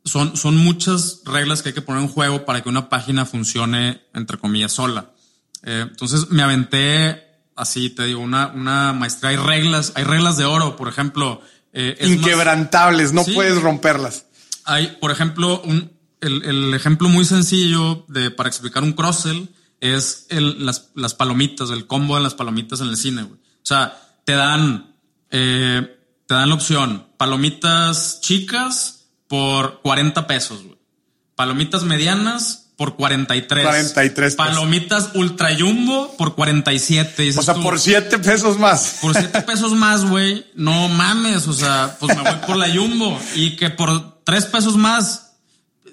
[0.03, 4.01] son, son muchas reglas que hay que poner en juego para que una página funcione,
[4.13, 5.11] entre comillas, sola.
[5.63, 7.23] Eh, entonces me aventé
[7.55, 9.31] así, te digo, una, una maestría.
[9.31, 11.41] Hay reglas, hay reglas de oro, por ejemplo.
[11.73, 14.25] Eh, Inquebrantables, más, no sí, puedes romperlas.
[14.65, 20.27] Hay, por ejemplo, un, el, el, ejemplo muy sencillo de, para explicar un cross-sell es
[20.29, 23.39] el, las, las, palomitas, el combo de las palomitas en el cine, güey.
[23.39, 24.95] O sea, te dan,
[25.31, 25.97] eh,
[26.27, 30.79] te dan la opción palomitas chicas por 40 pesos, güey.
[31.35, 33.63] Palomitas medianas por 43.
[33.63, 34.35] 43 pesos.
[34.35, 37.29] Palomitas ultra jumbo por 47.
[37.37, 38.97] O sea, tú, por 7 pesos más.
[38.99, 40.47] Por 7 pesos más, güey.
[40.55, 41.47] No mames.
[41.47, 43.19] O sea, pues me voy por la jumbo.
[43.35, 45.27] Y que por 3 pesos más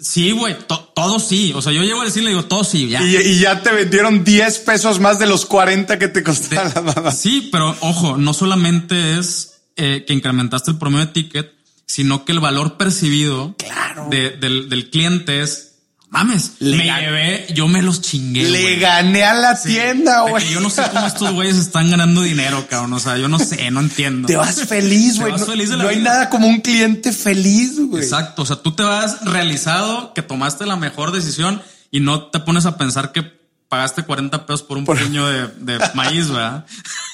[0.00, 1.52] Sí, güey, to, todo sí.
[1.54, 3.02] O sea, yo llego a decirle, digo, todo sí, ya.
[3.02, 6.80] Y, y, ya te vendieron 10 pesos más de los 40 que te costaron la
[6.80, 7.10] mamá.
[7.10, 11.52] Sí, pero ojo, no solamente es eh, que incrementaste el promedio de ticket,
[11.84, 14.06] sino que el valor percibido claro.
[14.08, 15.67] de, del, del, cliente es
[16.10, 18.48] mames, Le me llevé, yo me los chingué.
[18.48, 20.48] Le gané a la Sí, tienda, güey.
[20.50, 22.92] Yo no sé cómo estos güeyes están ganando dinero, cabrón.
[22.94, 24.26] O sea, yo no sé, no entiendo.
[24.26, 25.32] Te vas feliz, güey.
[25.32, 28.02] No, feliz de la no hay nada como un cliente feliz, güey.
[28.02, 28.42] Exacto.
[28.42, 32.66] O sea, tú te vas realizado que tomaste la mejor decisión y no te pones
[32.66, 33.37] a pensar que
[33.68, 36.66] pagaste 40 pesos por un puño de, de maíz, ¿verdad?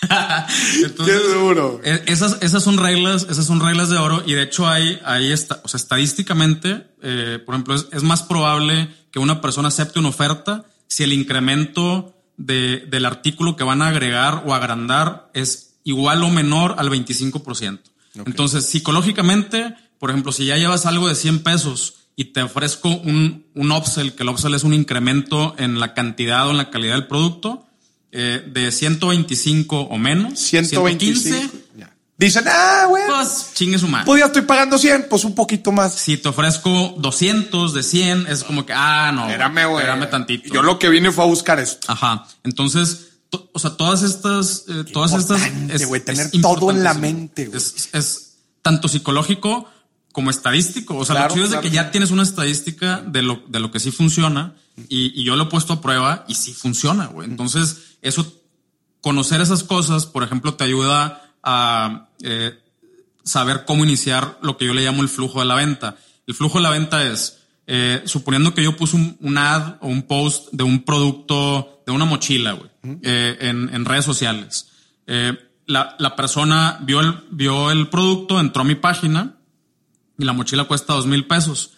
[0.84, 1.80] Entonces, Qué duro.
[1.84, 5.32] e- Esas, esas son reglas, esas son reglas de oro y de hecho hay, hay
[5.32, 9.98] esta, o sea, estadísticamente, eh, por ejemplo, es, es más probable que una persona acepte
[9.98, 15.76] una oferta si el incremento de, del artículo que van a agregar o agrandar es
[15.84, 17.80] igual o menor al 25%.
[18.26, 23.46] Entonces, psicológicamente, por ejemplo, si ya llevas algo de 100 pesos y te ofrezco un,
[23.54, 26.94] un upsell, que el upsell es un incremento en la cantidad o en la calidad
[26.94, 27.66] del producto,
[28.12, 31.20] eh, de 125 o menos, 125.
[31.30, 31.90] 115, Ya.
[32.16, 33.02] Dicen, ah, güey.
[33.08, 34.06] pues chingue su madre.
[34.06, 35.94] Pues ya estoy pagando 100, pues un poquito más.
[35.94, 39.26] Si te ofrezco 200 de 100, es como que, ah, no.
[39.26, 39.84] Espérame, güey.
[39.84, 40.54] Espérame tantito.
[40.54, 41.90] Yo lo que vine fue a buscar esto.
[41.90, 42.24] Ajá.
[42.44, 45.40] Entonces, to- o sea, todas estas, eh, todas estas.
[45.44, 47.50] importante, güey, tener todo en la mente.
[47.52, 49.68] Es, es tanto psicológico
[50.14, 50.96] como estadístico.
[50.96, 51.68] O sea, Claro, lo chido es de claro.
[51.68, 54.54] que ya tienes una estadística de lo, de lo que sí funciona
[54.88, 57.28] y, y yo lo he puesto a prueba y sí funciona, güey.
[57.28, 58.32] Entonces, eso,
[59.00, 62.56] conocer esas cosas, por ejemplo, te ayuda a eh,
[63.24, 65.96] saber cómo iniciar lo que yo le llamo el flujo de la venta.
[66.28, 69.88] El flujo de la venta es, eh, suponiendo que yo puse un, un ad o
[69.88, 72.70] un post de un producto, de una mochila, güey,
[73.02, 74.68] eh, en, en redes sociales.
[75.08, 79.38] Eh, la, la persona vio el, vio el producto, entró a mi página
[80.18, 81.72] y la mochila cuesta dos mil pesos.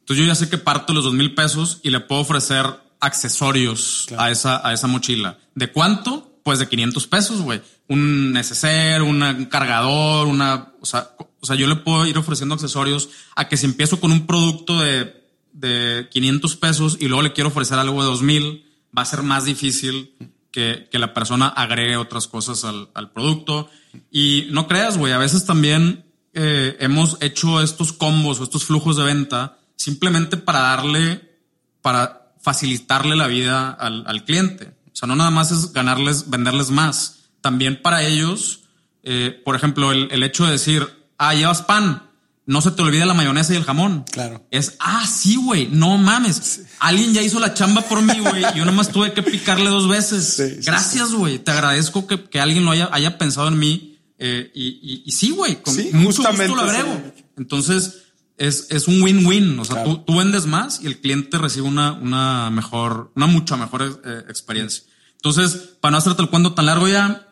[0.00, 2.66] Entonces yo ya sé que parto los dos mil pesos y le puedo ofrecer
[3.00, 5.38] accesorios a, esa, a esa mochila.
[5.54, 6.40] ¿De cuánto?
[6.44, 7.60] Pues de 500 pesos, güey.
[7.88, 10.72] Un neceser, una- un cargador, una...
[10.80, 14.12] O sea, o sea, yo le puedo ir ofreciendo accesorios a que si empiezo con
[14.12, 15.14] un producto de,
[15.52, 18.64] de 500 pesos y luego le quiero ofrecer algo de 2000,
[18.96, 20.14] va a ser más difícil
[20.50, 23.68] que, que la persona agregue otras cosas al, al producto.
[24.10, 26.04] Y no creas, güey, a veces también
[26.40, 31.36] eh, hemos hecho estos combos o estos flujos de venta simplemente para darle,
[31.82, 34.72] para facilitarle la vida al, al cliente.
[34.92, 37.24] O sea, no nada más es ganarles, venderles más.
[37.40, 38.60] También para ellos,
[39.02, 40.86] eh, por ejemplo, el, el hecho de decir,
[41.18, 42.08] ah, llevas pan,
[42.46, 44.04] no se te olvide la mayonesa y el jamón.
[44.10, 44.46] Claro.
[44.52, 46.62] Es, ah, sí, güey, no mames.
[46.78, 48.44] Alguien ya hizo la chamba por mí, güey.
[48.54, 50.34] Yo nomás tuve que picarle dos veces.
[50.34, 51.40] Sí, sí, Gracias, güey.
[51.40, 53.87] Te agradezco que, que alguien lo haya, haya pensado en mí.
[54.18, 57.02] Eh, y, y- y sí, güey, con Sí, mucho justamente gusto lo agrego.
[57.36, 58.02] Entonces,
[58.36, 59.58] es, es un win-win.
[59.58, 59.96] O sea, Claro.
[59.98, 64.22] tú, tú vendes más y el cliente recibe una, una mejor, una mucho mejor eh,
[64.28, 64.84] experiencia.
[65.16, 67.28] Entonces, para no hacerte el cuento tan largo ya,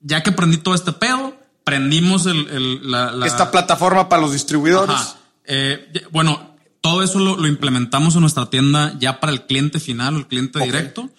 [0.00, 4.32] ya que aprendí todo este pedo, prendimos el, el- la, la- Esta plataforma para los
[4.32, 4.96] distribuidores.
[4.96, 5.16] Ajá.
[5.44, 10.14] Eh, bueno, todo eso lo, lo implementamos en nuestra tienda ya para el cliente final
[10.14, 11.10] o el cliente directo.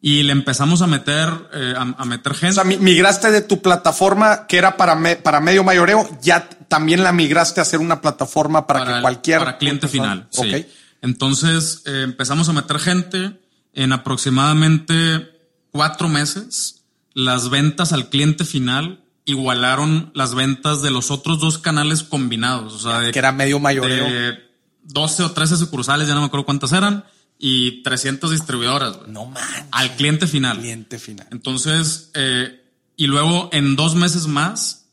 [0.00, 2.54] Y le empezamos a meter, eh, a, a meter O gente.
[2.54, 7.02] sea, mi- migraste de tu plataforma que era para, me- para medio mayoreo, ya también
[7.02, 9.38] la migraste a ser una plataforma para, que el- cualquier.
[9.40, 10.28] para cliente final.
[10.30, 10.66] sí.
[11.00, 13.40] Entonces eh, empezamos a meter gente
[13.72, 15.28] en aproximadamente
[15.70, 16.82] cuatro meses.
[17.14, 22.72] Las ventas al cliente final igualaron las ventas de los otros dos canales combinados.
[22.74, 24.04] O sea, de, Que era medio mayoreo.
[24.06, 24.38] de
[24.84, 27.04] 12 o 13 sucursales, ya no me acuerdo cuántas eran,
[27.38, 28.96] y 300 distribuidoras.
[28.98, 29.10] güey.
[29.10, 29.64] No manches.
[29.70, 30.58] al cliente final.
[30.58, 31.26] Cliente final.
[31.30, 32.64] Entonces, eh,
[32.96, 34.86] y luego en dos meses más,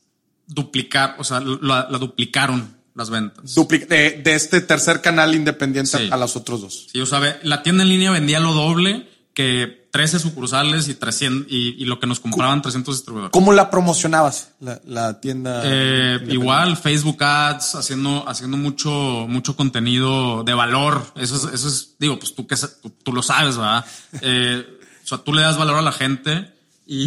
[0.46, 3.56] duplicar, o sea, la, la duplicaron las ventas.
[3.56, 6.08] Dupli- de, de este tercer canal independiente Sí.
[6.10, 6.86] a los otros dos.
[6.92, 11.50] Sí, o sea, la tienda en línea vendía lo doble que 13 sucursales y 300
[11.50, 13.32] y, y lo que nos compraban 300 distribuidores.
[13.32, 14.50] ¿Cómo la promocionabas?
[14.60, 15.62] La, la tienda.
[15.64, 18.90] Eh, igual Facebook Ads haciendo haciendo mucho
[19.26, 23.22] mucho contenido de valor eso es, eso es digo pues tú que tú, tú lo
[23.22, 23.86] sabes verdad
[24.20, 24.66] Eh,
[25.02, 26.52] o sea tú le das valor a la gente
[26.86, 27.06] y,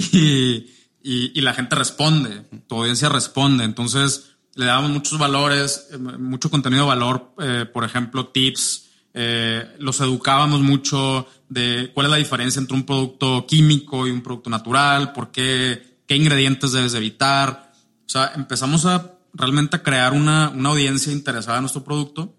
[1.03, 6.49] y, y la gente responde tu audiencia responde entonces le damos muchos valores eh, mucho
[6.49, 12.17] contenido de valor eh, por ejemplo tips eh, los educábamos mucho de cuál es la
[12.17, 16.99] diferencia entre un producto químico y un producto natural por qué qué ingredientes debes de
[16.99, 17.71] evitar
[18.05, 22.35] o sea, empezamos a realmente a crear una, una audiencia interesada en nuestro producto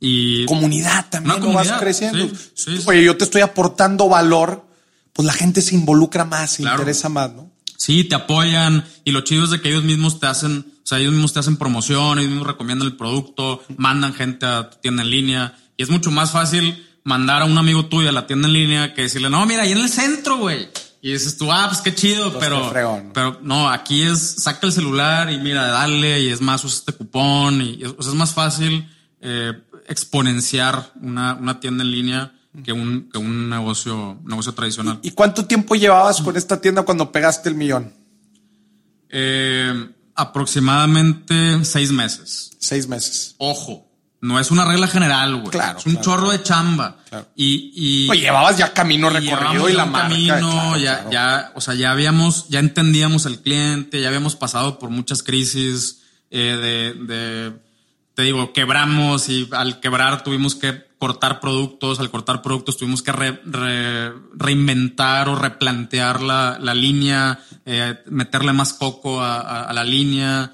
[0.00, 1.52] y Comunidad también, Una ¿no?
[1.52, 2.28] vas creciendo.
[2.28, 2.82] sí, sí, sí.
[2.86, 4.64] Oye, yo te estoy aportando valor,
[5.12, 6.78] pues la gente se involucra más, se Claro.
[6.78, 7.50] interesa más, ¿no?
[7.76, 10.98] sí, te apoyan y lo chido es de que ellos mismos te hacen, o sea,
[10.98, 15.02] ellos mismos te hacen promoción, ellos mismos recomiendan el producto, mandan gente a tu tienda
[15.02, 18.46] en línea y es mucho más fácil mandar a un amigo tuyo a la tienda
[18.46, 20.68] en línea que decirle, no, mira, ahí en el centro, güey.
[21.00, 23.10] Y dices tú, ah, pues qué chido, pero, fregón.
[23.12, 26.92] pero no, aquí es, saca el celular y mira, dale, y es más, usa este
[26.92, 28.88] cupón, y es, o sea, es más fácil
[29.20, 29.54] eh,
[29.88, 35.00] exponenciar una, una tienda en línea que un, que un negocio, negocio tradicional.
[35.02, 37.92] ¿Y cuánto tiempo llevabas con esta tienda cuando pegaste el millón?
[39.08, 42.52] Eh, aproximadamente seis meses.
[42.60, 43.34] Seis meses.
[43.38, 43.91] Ojo,
[44.22, 45.50] no es una regla general, güey.
[45.50, 46.96] Claro, Es un claro, chorro de chamba.
[47.10, 47.26] Claro.
[47.36, 47.72] Y,
[48.06, 50.08] y Oye, llevabas ya camino recorrido y la marca.
[50.08, 54.88] camino, ya, ya, o sea, ya habíamos, ya entendíamos el cliente, ya habíamos pasado por
[54.90, 56.56] muchas crisis eh,
[56.98, 57.52] de, de,
[58.14, 63.10] te digo, quebramos y al quebrar tuvimos que cortar productos, al cortar productos tuvimos que
[63.10, 69.72] re- re- reinventar o replantear la, la línea, eh, meterle más coco a, a- a
[69.72, 70.52] la línea,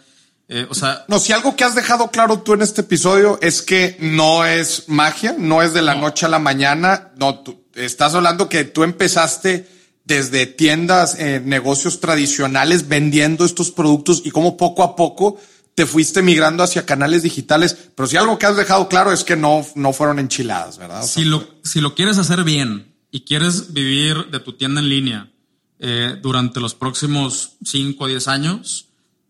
[0.48, 3.60] eh, o sea, No, si algo que has dejado claro tú en este episodio es
[3.60, 7.12] que no es magia, no es de la noche a la mañana.
[7.16, 9.68] No, tú estás hablando que tú empezaste
[10.04, 15.38] desde tiendas, eh, negocios tradicionales vendiendo estos productos y cómo poco a poco
[15.74, 17.76] te fuiste migrando hacia canales digitales.
[17.94, 21.04] Pero si algo que has dejado claro es que no, no fueron enchiladas, ¿verdad?
[21.04, 24.80] O sea, si lo, si lo quieres hacer bien y quieres vivir de tu tienda
[24.80, 25.30] en línea
[25.78, 28.87] eh, durante los próximos 5 o 10 años,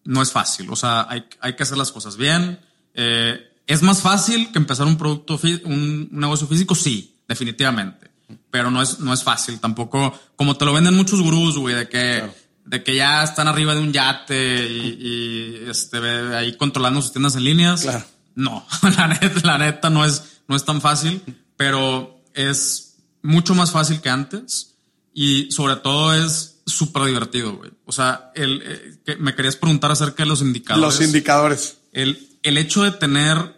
[0.09, 0.71] no es fácil.
[0.71, 2.59] O sea, hay, hay que hacer las cosas bien.
[2.95, 6.75] Eh, ¿Es más fácil que empezar un producto, un negocio físico?
[6.75, 8.11] Sí, definitivamente.
[8.51, 11.89] Pero no es, no es fácil tampoco, como te lo venden muchos gurús, güey, de
[11.91, 12.25] que,
[12.65, 15.99] de que ya están arriba de un yate y, y, este,
[16.35, 17.83] ahí controlando sus tiendas en líneas.
[17.83, 18.05] Claro.
[18.35, 21.21] No, la neta, la neta no es, no es tan fácil,
[21.59, 24.77] pero es mucho más fácil que antes
[25.13, 27.71] y sobre todo es súper divertido, güey.
[27.85, 30.99] O sea, el, eh, que me querías preguntar acerca de los indicadores.
[30.99, 31.79] los indicadores.
[31.93, 33.57] el, el hecho de tener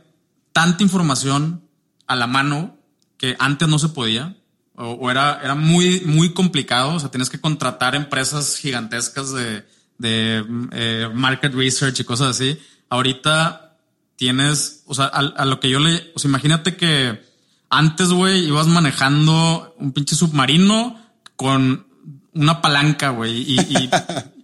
[0.52, 1.62] tanta información
[2.06, 2.76] a la mano
[3.16, 4.36] que antes no se podía
[4.74, 6.94] o, o era, era muy, muy complicado.
[6.94, 9.64] O sea, tienes que contratar empresas gigantescas de,
[9.98, 12.58] de eh, market research y cosas así.
[12.88, 13.76] Ahorita
[14.16, 17.22] tienes, o sea, a, a lo que yo le, o sea, imagínate que
[17.68, 21.00] antes, güey, ibas manejando un pinche submarino
[21.36, 21.86] con
[22.34, 23.90] una palanca, güey, y, y,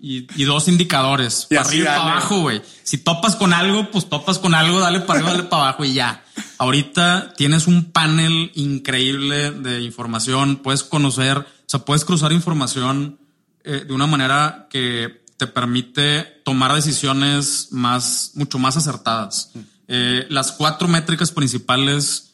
[0.01, 2.63] y- y dos indicadores, para arriba y para abajo, güey.
[2.83, 5.95] Si topas con algo, pues topas con algo, dale para arriba, dale para abajo y
[5.95, 6.25] ya.
[6.59, 13.19] Ahorita tienes un panel increíble de información, puedes conocer, o sea, puedes cruzar información
[13.65, 19.51] eh, de una manera que te permite tomar decisiones más, mucho más acertadas.
[19.89, 22.33] Eh, las cuatro métricas principales,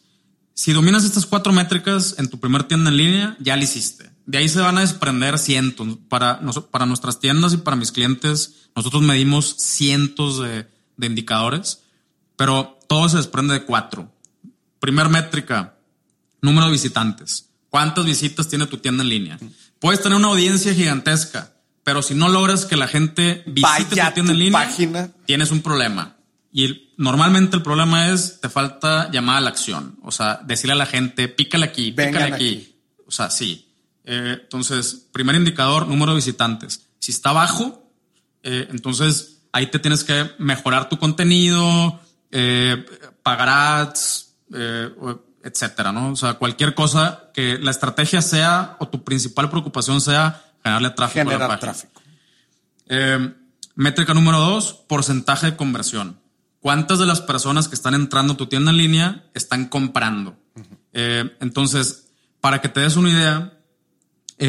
[0.55, 4.12] si dominas estas cuatro métricas en tu primer tienda en línea, ya lo hiciste.
[4.27, 5.99] De ahí se van a desprender cientos.
[6.09, 10.67] Para, para nuestras tiendas y para mis clientes, nosotros medimos cientos de,
[10.97, 11.81] de indicadores,
[12.37, 14.13] pero todo se desprende de cuatro.
[14.81, 15.75] Primer métrica,
[16.41, 17.49] número de visitantes.
[17.71, 19.39] ¿Cuántas visitas tiene tu tienda en línea?
[19.79, 21.55] Puedes tener una audiencia gigantesca,
[21.85, 23.63] pero si no logras que la gente visite
[23.97, 25.11] Vaya tu tienda en línea, página.
[25.27, 26.17] tienes un problema.
[26.53, 29.99] Y normalmente el problema es te falta llamada a la acción.
[30.03, 32.49] O sea, decirle a la gente, pícale aquí, Vengan pícale aquí.
[32.55, 32.77] aquí.
[33.07, 33.72] O sea, sí.
[34.05, 36.87] Eh, entonces, primer indicador, número de visitantes.
[36.99, 37.91] Si está bajo,
[38.43, 42.01] eh, entonces ahí te tienes que mejorar tu contenido,
[42.31, 42.85] eh,
[43.23, 44.35] pagar ads,
[45.45, 46.13] etcétera, ¿no?
[46.13, 51.21] O sea, cualquier cosa que la estrategia sea o tu principal preocupación sea generarle tráfico
[51.21, 51.73] a la Generar página.
[51.73, 52.03] tráfico.
[52.87, 53.35] Eh,
[53.75, 56.21] métrica número dos, porcentaje de conversión.
[56.61, 60.37] ¿Cuántas de las personas que están entrando a tu tienda en línea están comprando?
[60.93, 62.07] Eh, entonces,
[62.41, 63.59] para que te des una idea,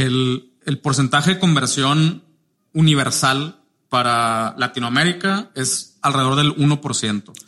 [0.01, 2.23] el, el porcentaje de conversión
[2.73, 6.79] universal para Latinoamérica es alrededor del 1%.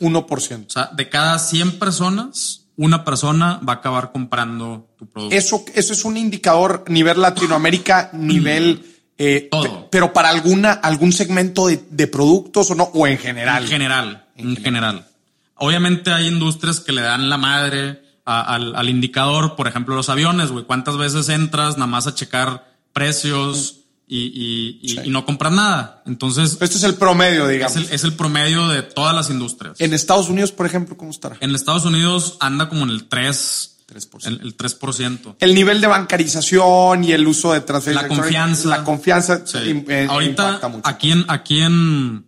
[0.00, 0.66] 1%.
[0.66, 5.34] O sea, de cada 100 personas, una persona va a acabar comprando tu producto.
[5.36, 8.84] Eso, eso es un indicador nivel Latinoamérica, nivel
[9.18, 9.62] eh, Todo.
[9.62, 13.64] pe- pero para alguna, algún segmento de, de productos o no, o en general.
[13.64, 15.06] En general, en general.
[15.56, 20.08] Obviamente hay industrias que le dan la madre a- al, al indicador, por ejemplo, los
[20.10, 20.64] aviones, güey.
[20.66, 25.00] ¿Cuántas veces entras nada más a checar precios y, y- y- Sí.
[25.04, 26.02] y no compras nada?
[26.06, 27.76] Entonces, Este es el promedio, es digamos.
[27.76, 29.80] el, es el promedio de todas las industrias.
[29.80, 31.36] En Estados Unidos, por ejemplo, ¿cómo estará?
[31.40, 34.26] En Estados Unidos anda como en el 3, 3%.
[34.26, 35.36] el, el 3%.
[35.38, 38.68] El nivel de bancarización y el uso de transferencia La confianza.
[38.68, 39.84] La confianza Sí.
[39.88, 40.80] eh, Ahorita, mucho.
[40.84, 42.26] aquí en, aquí en,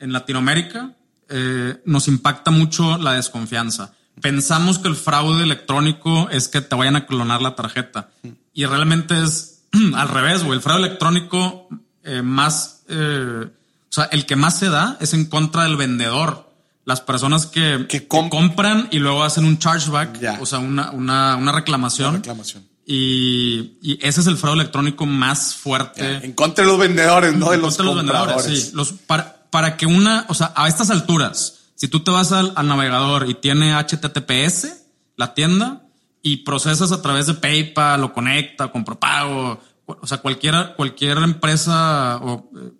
[0.00, 0.92] en Latinoamérica,
[1.28, 3.92] eh, nos impacta mucho la desconfianza.
[4.20, 8.08] Pensamos que el fraude electrónico es que te vayan a clonar la tarjeta.
[8.54, 9.62] Y realmente es
[9.94, 10.56] al revés, güey.
[10.56, 11.68] El fraude electrónico
[12.02, 16.46] eh, más, eh, o sea, el que más se da es en contra del vendedor.
[16.84, 20.38] Las personas que, Que que comp- compran y luego hacen un chargeback, Ya.
[20.40, 22.14] o sea, una, una, una reclamación.
[22.14, 22.64] reclamación.
[22.86, 26.24] Y, y ese es el fraude electrónico más fuerte.
[26.24, 28.64] En contra de los vendedores, no de los contra los vendedores, compradores.
[28.66, 28.70] sí.
[28.74, 32.52] Los, para, para que una, o sea, a estas alturas, Si tú te vas al,
[32.56, 34.82] al navegador y tiene HTTPS,
[35.16, 35.82] la tienda,
[36.22, 42.16] y procesas a través de PayPal o Conecta, con Propago, o sea, cualquier, cualquier empresa
[42.16, 42.72] o eh,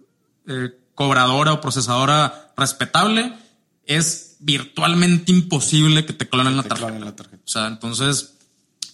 [0.49, 3.32] eh, cobradora o procesadora respetable,
[3.84, 6.99] es virtualmente imposible que te clonen la, Te tarjeta.
[6.99, 7.42] la tarjeta.
[7.44, 8.34] O sea, entonces,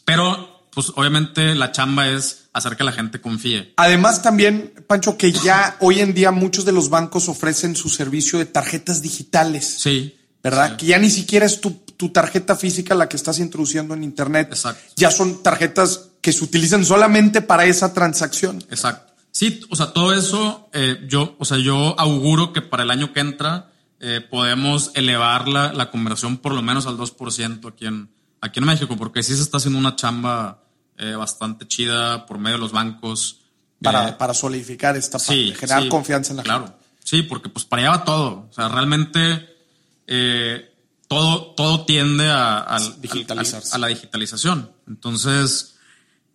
[0.04, 3.74] pero pues obviamente la chamba es hacer que la gente confíe.
[3.76, 8.38] Además también, Pancho, que ya hoy en día muchos de los bancos ofrecen su servicio
[8.38, 10.16] de tarjetas digitales, Sí.
[10.42, 10.70] ¿verdad?
[10.70, 10.76] Sí.
[10.78, 14.48] Que ya ni siquiera es tu, tu tarjeta física la que estás introduciendo en Internet.
[14.50, 14.82] Exacto.
[14.96, 18.62] Ya son tarjetas que se utilizan solamente para esa transacción.
[18.70, 19.12] Exacto.
[19.30, 23.12] Sí, o sea, todo eso, eh, yo, o sea, yo auguro que para el año
[23.12, 23.70] que entra
[24.00, 28.10] eh, podemos elevar la, la conversión por lo menos al 2% aquí en,
[28.40, 30.61] aquí en México, porque sí se está haciendo una chamba
[30.98, 33.40] eh, bastante chida por medio de los bancos.
[33.82, 36.66] Para, Eh, para solidificar esta parte, generar sí, confianza en la claro.
[36.66, 36.78] gente.
[37.04, 38.46] Sí, porque pues para allá va todo.
[38.48, 39.48] O sea, realmente
[40.06, 40.72] eh,
[41.08, 43.68] todo, todo tiende a, Digitalizarse.
[43.70, 44.70] al- a la digitalización.
[44.88, 45.74] Entonces,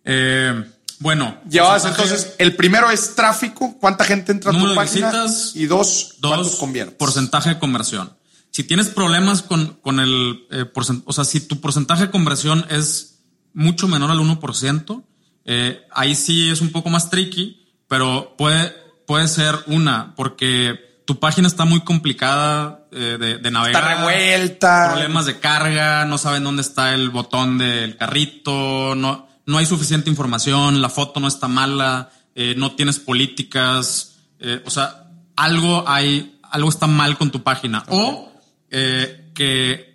[0.04, 0.64] eh,
[1.00, 1.38] bueno.
[1.48, 5.66] Llevabas porcentaje- entonces, el primero es tráfico, cuánta gente entra a tu página visitas, y
[5.66, 6.96] dos, Dos, conviertes.
[6.96, 8.16] porcentaje de conversión.
[8.50, 12.66] Si tienes problemas con, con el eh, porcent- o sea, si tu porcentaje de conversión
[12.70, 13.17] es
[13.54, 15.04] mucho menor al 1%,
[15.44, 18.74] eh, ahí sí es un poco más tricky, pero puede,
[19.06, 23.82] puede ser una, porque tu página está muy complicada eh, de, de navegar.
[23.82, 24.90] Está revuelta.
[24.92, 30.10] Problemas de carga, no saben dónde está el botón del carrito, no, no hay suficiente
[30.10, 36.38] información, la foto no está mala, eh, no tienes políticas, eh, o sea, algo hay,
[36.42, 37.84] algo está mal con tu página.
[37.88, 38.30] O
[38.68, 39.87] que,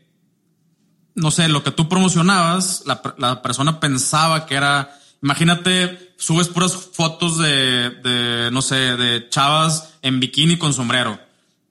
[1.15, 6.73] no sé, lo que tú promocionabas, la, la persona pensaba que era, imagínate, subes puras
[6.75, 11.19] fotos de, de, no sé, de chavas en bikini con sombrero.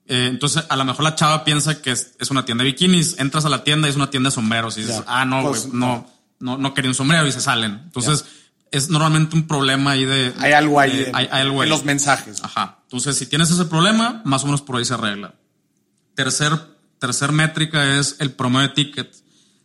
[0.07, 3.19] Eh, entonces, a lo mejor la chava piensa que es, es una tienda de bikinis,
[3.19, 5.73] entras a la tienda y es una tienda de sombreros y dices, ah, no, Pues,
[5.73, 7.81] no, no, no quería un sombrero y se salen.
[7.85, 8.25] Entonces,
[8.71, 10.33] es normalmente un problema ahí de...
[10.41, 11.69] Hay algo ahí de- en, hay, hay algo en ahí.
[11.69, 12.43] los mensajes.
[12.43, 12.79] Ajá.
[12.85, 15.35] Entonces, si tienes ese problema, más o menos por ahí se arregla.
[16.15, 16.53] Tercer,
[16.99, 19.15] tercer métrica es el promedio de ticket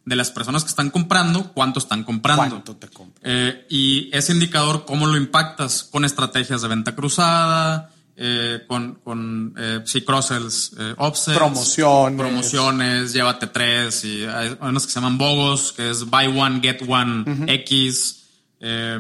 [0.08, 2.64] de las personas que están comprando, cuánto están comprando.
[2.64, 2.88] ¿Cuánto te?
[3.24, 5.84] Eh, y ese indicador, ¿cómo lo impactas?
[5.84, 12.18] Con estrategias de venta cruzada, eh, con, con eh, sí, cross-sells, eh, upsells, Promociones.
[12.20, 16.82] promociones, llévate tres, y hay unas que se llaman bogos, que es buy one, get
[16.88, 18.24] one, X,
[18.62, 18.98] eh,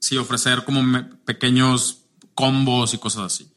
[0.00, 1.98] sí, ofrecer como me- pequeños
[2.34, 3.48] combos y cosas así.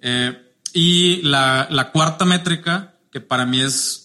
[0.00, 0.36] Eh,
[0.72, 4.03] y la, la cuarta métrica, que para mí es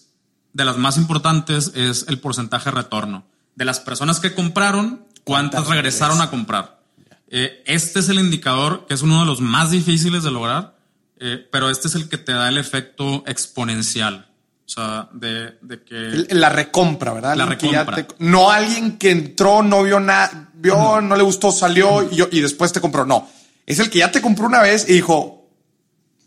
[0.52, 3.24] de las más importantes, es el porcentaje de retorno.
[3.54, 6.80] De las personas que compraron, ¿cuántas ¿Cuántas regresaron a comprar?
[7.28, 10.76] Eh, este es el indicador que es uno de los más difíciles de lograr,
[11.18, 14.26] eh, pero este es el que te da el efecto exponencial.
[14.66, 16.26] O sea, de, de que...
[16.30, 17.36] La recompra, ¿verdad?
[17.36, 17.96] La recompra.
[17.96, 22.40] te- no alguien que entró, no vio nada, vio, no le gustó, salió y, y
[22.40, 23.04] después te compró.
[23.04, 23.28] No,
[23.66, 25.48] es el que ya te compró una vez y dijo,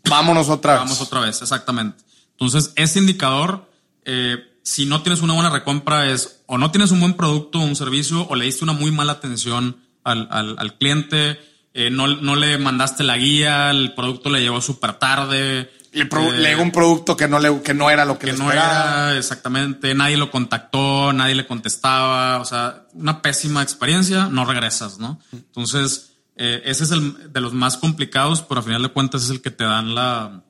[0.08, 0.82] vámonos otra vez.
[0.82, 2.04] Vamos otra vez, exactamente.
[2.32, 3.70] Entonces, ese indicador,
[4.04, 7.62] eh, si no tienes una buena recompra, es o no tienes un buen producto o
[7.64, 11.38] un servicio, o le diste una muy mala atención al, al- al cliente,
[11.74, 15.70] eh, no, no le mandaste la guía, el producto le llegó súper tarde.
[15.92, 18.26] Le, pro- eh, le llegó un producto que no, le, que no era lo que,
[18.26, 19.10] que le no esperaba.
[19.10, 24.98] era exactamente, nadie lo contactó, nadie le contestaba, o sea, una pésima experiencia, no regresas,
[24.98, 25.20] ¿no?
[25.32, 29.30] Entonces, eh, ese es el de los más complicados, pero al final de cuentas es
[29.30, 30.42] el que te dan la,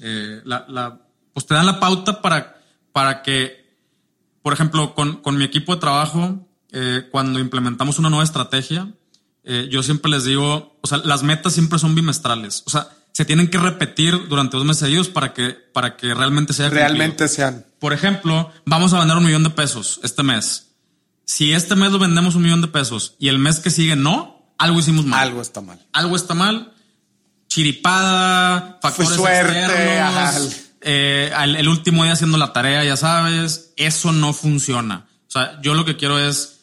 [0.00, 1.00] eh, la, la-
[1.32, 2.57] pues te dan la pauta para,
[2.92, 3.66] para que,
[4.42, 8.92] por ejemplo, con, con mi equipo de trabajo, eh, cuando implementamos una nueva estrategia,
[9.44, 13.24] eh, yo siempre les digo, o sea, las metas siempre son bimestrales, o sea, se
[13.24, 16.86] tienen que repetir durante dos meses seguidos para que, para que realmente sea cumplido.
[16.86, 17.66] Realmente sean.
[17.80, 20.68] Por ejemplo, vamos a vender un millón de pesos este mes.
[21.24, 24.52] Si este mes lo vendemos un millón de pesos y el mes que sigue no,
[24.56, 25.28] algo hicimos mal.
[25.28, 25.84] Algo está mal.
[25.92, 26.74] Algo está mal.
[27.48, 30.56] Chiripada, factores suerte, externos.
[30.80, 35.06] Eh, al- el último día haciendo la tarea, ya sabes, eso no funciona.
[35.26, 36.60] O sea, yo lo que quiero es,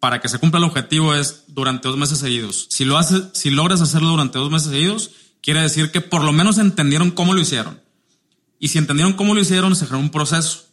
[0.00, 2.66] para que se cumpla el objetivo, es durante dos meses seguidos.
[2.70, 5.10] Si lo haces, si logras hacerlo durante dos meses seguidos,
[5.42, 7.80] quiere decir que por lo menos entendieron cómo lo hicieron.
[8.58, 10.64] Y si entendieron cómo lo hicieron, se generó un proceso.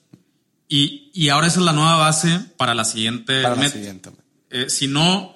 [0.69, 4.09] Y, y ahora esa es la nueva base para la siguiente Para la siguiente.
[4.49, 5.35] Eh, si no,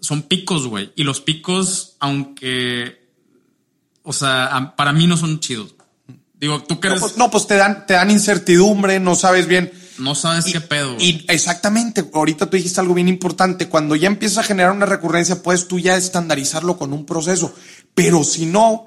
[0.00, 0.92] son picos, güey.
[0.96, 3.08] Y los picos, aunque,
[4.02, 5.74] o sea, para mí no son chidos.
[6.40, 9.72] Digo, tú No eres, pues, no, pues te dan, te dan incertidumbre, no sabes bien.
[9.98, 10.96] no sabes qué pedo.
[10.98, 13.68] Y exactamente, ahorita tú dijiste algo bien importante.
[13.68, 17.54] Cuando ya empiezas a generar una recurrencia, puedes tú ya estandarizarlo con un proceso.
[17.94, 18.86] Pero si no,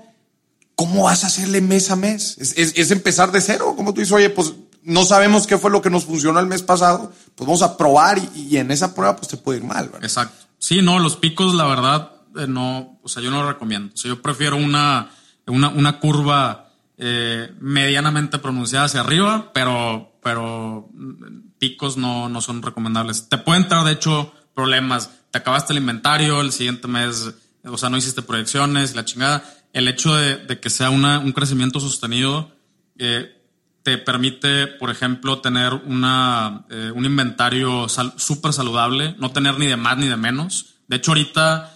[0.75, 2.37] ¿cómo vas a hacerle mes a mes?
[2.39, 3.73] Es, es- es empezar de cero.
[3.77, 6.63] Como tú dices, oye, pues no sabemos qué fue lo que nos funcionó el mes
[6.63, 9.85] pasado, pues vamos a probar y, y en esa prueba pues te puede ir mal.
[9.85, 10.03] ¿verdad?
[10.03, 10.45] Exacto.
[10.57, 13.93] Sí, no, los picos, la verdad, eh, no, o sea, yo no lo recomiendo.
[13.93, 15.11] O sea, yo prefiero una,
[15.47, 16.62] una, una curva
[17.05, 23.27] eh, medianamente pronunciada hacia arriba, pero, pero mm, picos no, no son recomendables.
[23.27, 25.09] Te pueden traer, de hecho, problemas.
[25.31, 27.33] Te acabaste el inventario, el siguiente mes,
[27.65, 29.43] o sea, no hiciste proyecciones, la chingada.
[29.73, 32.51] El hecho de, que sea un crecimiento sostenido,
[32.97, 33.41] eh,
[33.83, 39.67] te permite, por ejemplo, tener una, eh, un inventario sal- súper saludable, no tener ni
[39.67, 40.75] de más ni de menos.
[40.87, 41.73] De hecho, ahorita,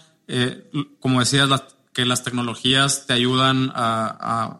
[1.02, 1.50] como decías,
[1.92, 4.60] que las tecnologías te ayudan a- a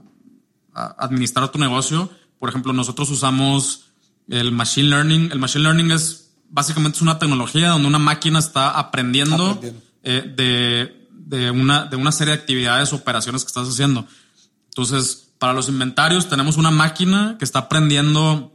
[0.98, 2.10] administrar tu negocio.
[2.40, 3.86] Por ejemplo, nosotros usamos
[4.30, 5.30] el machine learning.
[5.32, 9.82] El machine learning es básicamente es una tecnología donde una máquina está aprendiendo, Aprendiendo.
[10.04, 14.06] eh, de, de una, de una serie de actividades, operaciones que estás haciendo.
[14.70, 18.54] Entonces, para los inventarios tenemos una máquina que está aprendiendo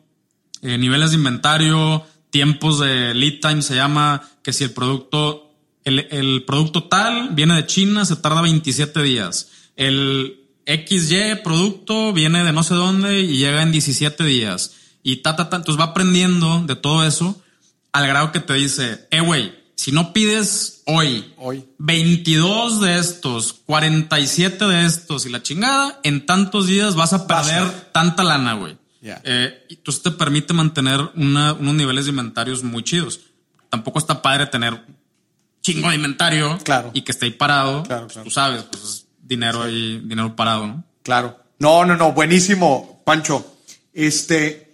[0.63, 5.51] eh, niveles de inventario, tiempos de lead time se llama, que si el producto,
[5.85, 9.51] el, el producto tal viene de China, se tarda 27 días.
[9.77, 14.73] El XY producto viene de no sé dónde y llega en 17 días.
[15.03, 15.57] Y ta, ta, ta.
[15.57, 17.41] Entonces va aprendiendo de todo eso
[17.93, 21.65] al grado que te dice, eh, güey, si no pides hoy Hoy.
[21.79, 27.91] 22 de estos, 47 de estos y la chingada, en tantos días vas a perder
[27.93, 28.77] tanta lana, güey.
[29.01, 29.21] Ya.
[29.25, 33.19] Eh, y entonces te permite mantener una- unos niveles de inventarios muy chidos.
[33.69, 34.81] Tampoco está padre tener
[35.61, 36.91] chingo de inventario Claro.
[36.95, 37.83] y que esté ahí parado.
[37.83, 38.23] Claro, Pues.
[38.25, 39.02] Tú sabes, pues es
[39.33, 40.85] dinero ahí, dinero parado, ¿no?
[41.03, 41.39] Claro.
[41.59, 43.57] No, no, no, buenísimo, Pancho.
[43.93, 44.73] Este,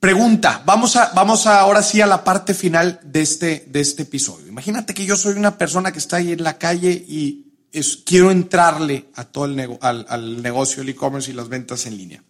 [0.00, 4.02] pregunta, vamos a, vamos a ahora sí a la parte final de este, de este
[4.02, 4.46] episodio.
[4.48, 8.30] Imagínate que yo soy una persona que está ahí en la calle y es, quiero
[8.30, 12.22] entrarle a todo el nego- al, al negocio, el e-commerce y las ventas en línea.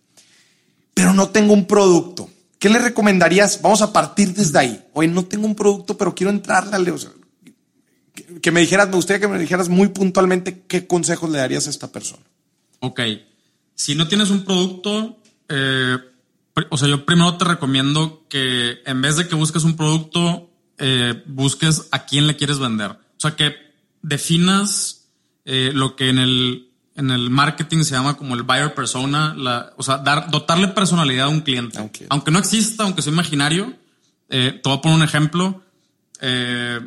[0.95, 2.29] Pero no tengo un producto.
[2.59, 3.61] ¿Qué le recomendarías?
[3.63, 4.85] Vamos a partir desde ahí.
[4.93, 7.13] Oye, no tengo un producto, pero quiero entrarle al negocio.
[8.15, 11.71] Que- me dijeras, me gustaría que me dijeras muy puntualmente qué consejos le darías a
[11.71, 12.23] esta persona.
[12.81, 13.01] Ok.
[13.75, 15.17] Si no tienes un producto,
[15.49, 15.99] eh,
[16.71, 21.23] o sea, yo primero te recomiendo que en vez de que busques un producto, eh,
[21.27, 22.91] busques a quién le quieres vender.
[22.91, 23.55] O sea, que
[24.03, 25.09] definas
[25.45, 29.73] eh, lo que en el, en el marketing se llama como el buyer persona, la,
[29.77, 31.79] o sea, dar, dotarle personalidad a un cliente.
[32.11, 33.75] Aunque no exista, aunque sea imaginario,
[34.29, 35.63] eh, te voy a poner un ejemplo.
[36.21, 36.81] Eh,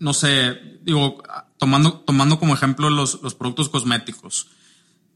[0.00, 1.22] no sé, digo,
[1.58, 4.48] tomando, tomando como ejemplo los, los productos cosméticos.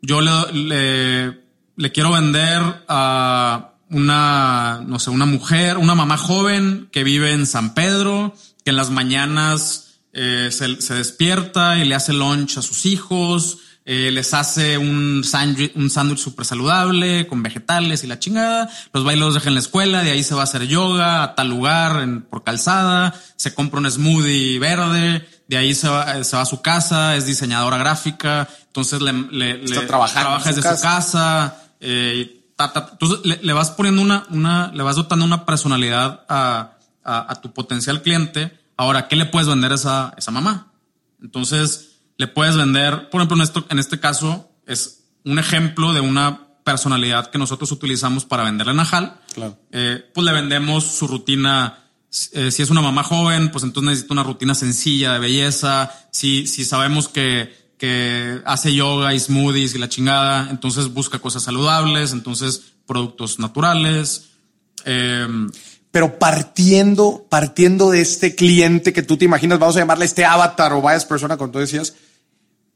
[0.03, 1.45] Yo le, le,
[1.77, 7.47] le quiero vender a una, no sé, una mujer, una mamá joven que vive en
[7.47, 12.63] San Pedro, que en las mañanas eh, se, se despierta y le hace lunch a
[12.63, 18.19] sus hijos, eh, les hace un sándwich un sándwich súper saludable con vegetales y la
[18.19, 21.23] chingada, los bailos los deja en la escuela, de ahí se va a hacer yoga
[21.23, 26.25] a tal lugar en- por calzada, se compra un smoothie verde, de ahí se va,
[26.25, 30.63] se va a su casa, es diseñadora gráfica, entonces le, le- Está le- trabaja desde
[30.63, 34.97] su casa, eh, y ta, ta, entonces le, le vas poniendo una, una, le vas
[34.97, 38.59] dotando una personalidad a, a, a tu potencial cliente.
[38.79, 40.73] Ahora, ¿qué le puedes vender a esa, a esa mamá?
[41.23, 46.01] Entonces, le puedes vender, por ejemplo, en, esto, en este caso, es un ejemplo de
[46.01, 49.21] una personalidad que nosotros utilizamos para venderle a Najal.
[49.35, 49.59] Claro.
[49.73, 51.79] Eh, pues le vendemos su rutina.
[52.33, 55.91] eh, si es una mamá joven, pues entonces necesita una rutina sencilla de belleza.
[56.11, 61.43] Si, si sabemos que, que hace yoga y smoothies y la chingada, entonces busca cosas
[61.43, 64.31] saludables, entonces productos naturales.
[64.85, 65.27] Eh,
[65.95, 70.73] pero partiendo, partiendo de este cliente que tú te imaginas, vamos a llamarle este avatar
[70.73, 71.95] o varias personas, como tú decías,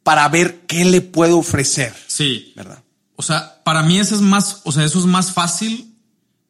[0.09, 2.54] para ver qué le puedo ofrecer, sí.
[2.56, 2.82] ¿verdad?
[3.14, 5.94] O sea, para mí eso es más, o sea, eso es más fácil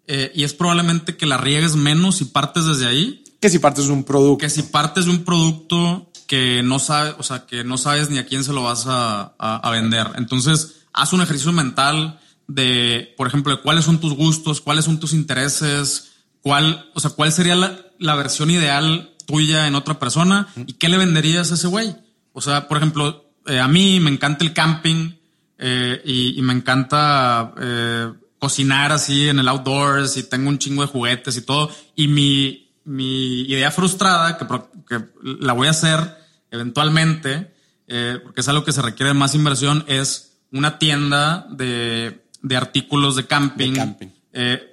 [0.06, 3.86] eh, y es probablemente que la riegues menos si partes desde ahí Que si partes
[3.86, 4.38] de un producto.
[4.38, 8.18] que si partes de un producto que no sabes, o sea, que no sabes ni
[8.18, 10.06] a quién se lo vas a, a- a vender.
[10.16, 15.00] Entonces, haz un ejercicio mental de, por ejemplo, de cuáles son tus gustos, cuáles son
[15.00, 16.10] tus intereses,
[16.42, 20.88] cuál, o sea, cuál sería la, la versión ideal tuya en otra persona y qué
[20.88, 21.96] le venderías a ese güey.
[22.32, 25.12] O sea, por ejemplo, eh, a mí me encanta el camping
[25.58, 30.82] eh, y, y me encanta eh, cocinar así en el outdoors y tengo un chingo
[30.82, 31.70] de juguetes y todo.
[31.96, 35.98] Y mi, mi idea frustrada, que, la voy a hacer
[36.50, 37.52] eventualmente,
[38.22, 43.26] porque es algo que se requiere más inversión, es una tienda de, de artículos de
[43.26, 43.72] camping.
[43.72, 44.08] De camping.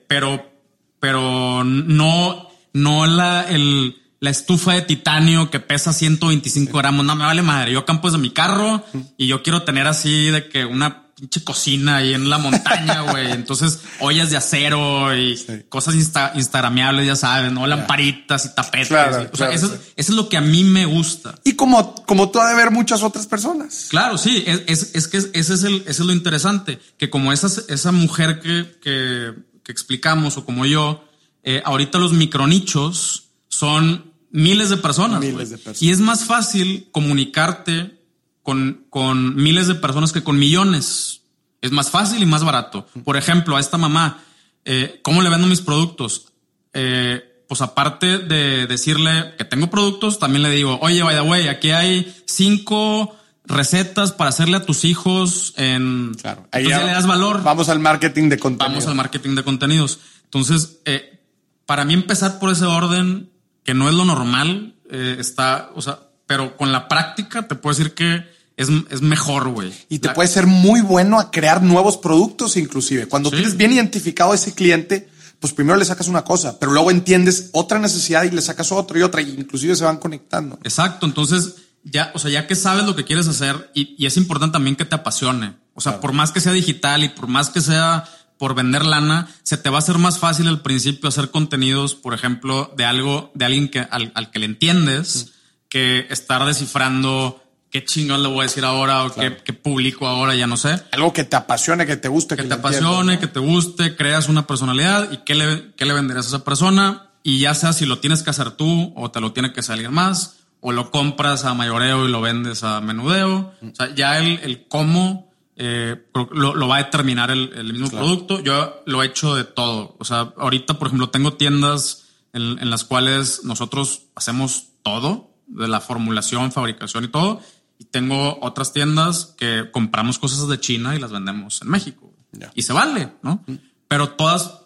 [0.08, 0.52] Pero,
[1.00, 7.06] pero no, no la, el, la estufa de titanio que pesa 125 gramos.
[7.06, 7.74] No me vale madre.
[7.74, 8.84] Yo campo de mi carro
[9.18, 13.32] y yo quiero tener así de que una pinche cocina ahí en la montaña, güey.
[13.32, 15.40] Entonces, ollas de acero y
[15.70, 17.66] cosas insta instagramiables, ya saben, ¿no?
[17.68, 18.92] Lamparitas y tapetes.
[19.32, 21.36] o sea, eso, es lo que a mí me gusta.
[21.44, 23.88] Y como, como tú ha de ver muchas otras personas.
[23.90, 24.44] Claro, sí.
[24.46, 26.80] Es, es, que ese es, el, ese es lo interesante.
[26.98, 31.06] Que como esa, esa mujer que, que, que explicamos o como yo,
[31.44, 33.25] eh, ahorita los micronichos
[33.56, 35.22] son miles de personas.
[35.22, 35.82] Miles de personas.
[35.82, 38.02] Y es más fácil comunicarte
[38.44, 41.22] con, con miles de personas que con millones.
[41.62, 42.86] Es más fácil y más barato.
[43.06, 44.24] Por ejemplo, a esta mamá,
[44.66, 46.34] eh, ¿cómo le vendo mis productos?
[46.74, 51.48] Eh, pues aparte de decirle que tengo productos, también le digo, oye, by the way,
[51.48, 56.14] aquí hay cinco recetas para hacerle a tus hijos en...
[56.22, 56.48] Claro.
[56.52, 57.42] Ahí ya le das valor.
[57.42, 58.74] Vamos al marketing de contenidos.
[58.74, 60.00] Vamos al marketing de contenidos.
[60.26, 61.22] Entonces, eh,
[61.66, 63.30] para mí empezar por ese orden,
[63.66, 67.94] que no es lo normal, está, o sea, pero con la práctica te puedo decir
[67.94, 68.24] que
[68.58, 68.70] es,
[69.02, 69.74] mejor, güey.
[69.90, 73.08] Y te puede ser muy bueno a crear nuevos productos, inclusive.
[73.08, 75.10] Cuando tienes bien identificado a ese cliente,
[75.40, 78.98] pues primero le sacas una cosa, pero luego entiendes otra necesidad y le sacas otra
[78.98, 80.58] y otra, y inclusive se van conectando.
[80.64, 81.06] Exacto.
[81.06, 84.76] Entonces, ya, o sea, ya que sabes lo que quieres hacer, y, es importante también
[84.76, 85.56] que te apasione.
[85.74, 88.06] O sea, por más que sea digital y por más que sea
[88.38, 92.14] por vender lana, se te va a hacer más fácil al principio hacer contenidos, por
[92.14, 95.34] ejemplo, de algo, de alguien que al, que le entiendes,
[95.70, 100.48] que estar descifrando qué chingón le voy a decir ahora o qué, publico ahora, ya
[100.48, 100.82] no sé.
[100.92, 102.36] Algo que te apasione, que te guste.
[102.36, 106.26] Que, te apasione, que te guste, creas una personalidad y qué le, qué le venderías
[106.26, 107.10] a esa persona.
[107.24, 109.90] Y ya sea si lo tienes que hacer tú o te lo tiene que salir
[109.90, 113.54] más o lo compras a mayoreo y lo vendes a menudeo.
[113.62, 115.25] O sea, ya el, el cómo
[115.58, 118.42] eh, lo, va a determinar el, mismo producto.
[118.42, 119.96] Yo lo he hecho de todo.
[120.00, 125.68] O sea, ahorita, por ejemplo, tengo tiendas en, en las cuales nosotros hacemos todo, de
[125.68, 127.42] la formulación, fabricación y todo
[127.78, 132.14] y tengo otras tiendas que compramos cosas de China y las vendemos en México.
[132.54, 133.44] Y se vale, ¿no?
[133.48, 133.56] Mm.
[133.88, 134.62] Pero todas,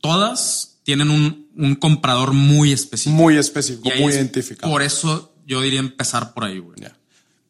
[0.00, 3.16] todas tienen un, un, comprador muy específico.
[3.16, 4.72] Muy específico, muy identificado.
[4.72, 6.76] Por eso yo diría empezar por ahí, güey.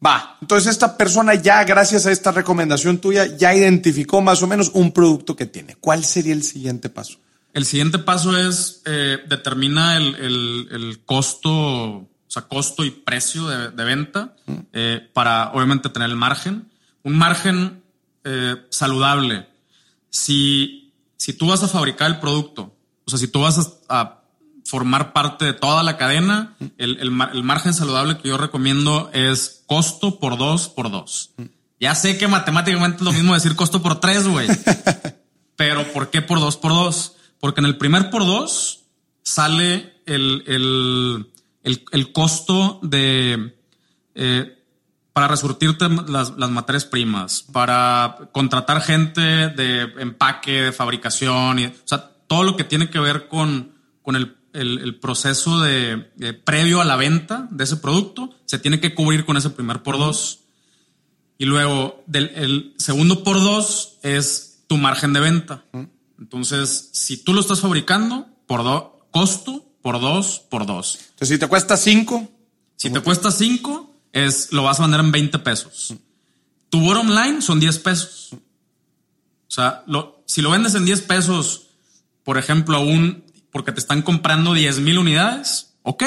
[0.05, 4.71] Va, entonces esta persona ya, gracias a esta recomendación tuya, ya identificó más o menos
[4.75, 5.77] un producto que tiene.
[5.77, 7.19] ¿Cuál sería el siguiente paso?
[7.53, 13.47] El siguiente paso es, eh, determina el, el, el costo o sea, costo y precio
[13.47, 14.35] de, venta,
[14.73, 16.67] eh, para obviamente tener el margen.
[17.03, 17.83] Un margen
[18.25, 19.49] eh, saludable.
[20.09, 22.75] Si, si tú vas a fabricar el producto,
[23.05, 24.22] o sea, si tú vas a,
[24.73, 27.11] formar parte de toda la cadena, el, el,
[27.43, 31.35] margen saludable que yo recomiendo es costo por dos por dos.
[31.79, 34.49] Ya sé que matemáticamente es lo mismo decir costo por tres, güey.
[35.57, 37.17] Pero ¿por qué por dos por dos?
[37.39, 38.85] Porque en el primer por dos
[39.23, 41.27] sale el, el
[41.65, 43.55] el, costo de
[44.15, 44.59] eh,
[45.13, 52.11] para resurtirte las, materias primas, para contratar gente de empaque, de fabricación, y, o sea,
[52.27, 54.39] todo lo que tiene que ver con, con el,
[55.01, 55.97] proceso de,
[56.45, 59.99] previo a la venta de ese producto, se tiene que cubrir con ese primer por
[59.99, 60.41] dos.
[61.39, 65.65] Y luego, del, el segundo por dos es tu margen de venta.
[66.19, 70.99] Entonces, si tú lo estás fabricando, por dos, costo, por dos, por dos.
[71.11, 72.29] Entonces, si te cuesta cinco.
[72.77, 75.95] Si te cuesta cinco, es, lo vas a vender en 20 pesos.
[76.69, 78.31] Tu bottom line son 10 pesos.
[78.33, 81.69] O sea, lo, si lo vendes en 10 pesos,
[82.25, 86.05] por ejemplo, aún porque te están comprando 10 mil unidades, ok,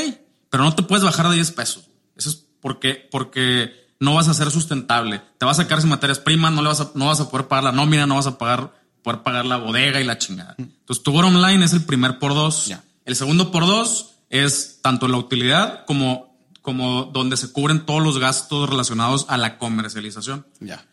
[0.50, 1.86] pero no te puedes bajar de 10 pesos.
[2.18, 5.22] Eso es porque, porque no vas a ser sustentable.
[5.38, 7.48] Te vas a sacar sin materias primas, no, le vas a, no vas a poder
[7.48, 8.74] pagar la nómina, no vas a pagar,
[9.04, 10.56] poder pagar la bodega y la chingada.
[10.58, 12.72] Entonces, tu bottom line es el primer por dos.
[13.06, 18.18] El segundo por dos es tanto la utilidad como, como donde se cubren todos los
[18.18, 20.48] gastos relacionados a la comercialización.
[20.60, 20.86] Ya.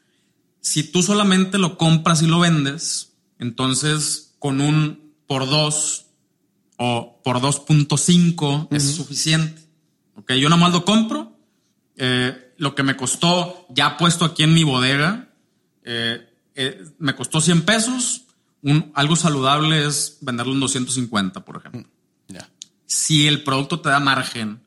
[0.61, 6.07] Si tú solamente lo compras y lo vendes, entonces con un por dos
[6.77, 9.62] o por 2.5 es suficiente.
[10.16, 11.37] Ok, yo nomás lo compro.
[11.97, 15.29] Eh, lo que me costó ya puesto aquí en mi bodega,
[15.85, 18.23] eh, eh, me costó 100 pesos.
[18.62, 21.89] Un, algo saludable es venderlo en 250, por ejemplo
[22.85, 24.61] si el producto te da margen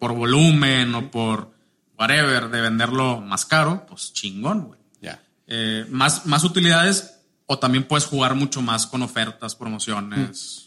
[0.00, 1.52] por volumen o por
[1.98, 4.80] whatever de venderlo más caro, pues chingón, güey.
[5.00, 5.22] Ya.
[5.46, 10.65] Eh, más, más utilidades o también puedes jugar mucho más con ofertas, promociones.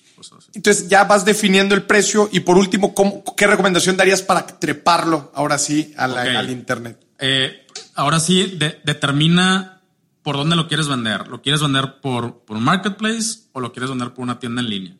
[0.53, 2.93] Entonces ya vas definiendo el precio y por último,
[3.35, 7.05] ¿qué recomendación darías para treparlo ahora sí al Internet?
[7.19, 7.65] Eh,
[7.95, 9.81] ahora sí, determina
[10.23, 11.27] por dónde lo quieres vender.
[11.27, 14.69] ¿Lo quieres vender por, por un marketplace o lo quieres vender por una tienda en
[14.69, 14.95] línea?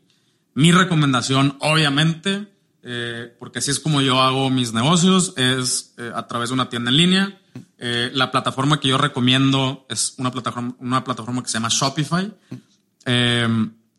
[0.53, 2.47] Mi recomendación, obviamente,
[2.83, 6.69] eh, porque así es como yo hago mis negocios, es eh, a través de una
[6.69, 7.41] tienda en línea.
[7.77, 12.33] Eh, la plataforma que yo recomiendo es una plataforma, una plataforma que se llama Shopify.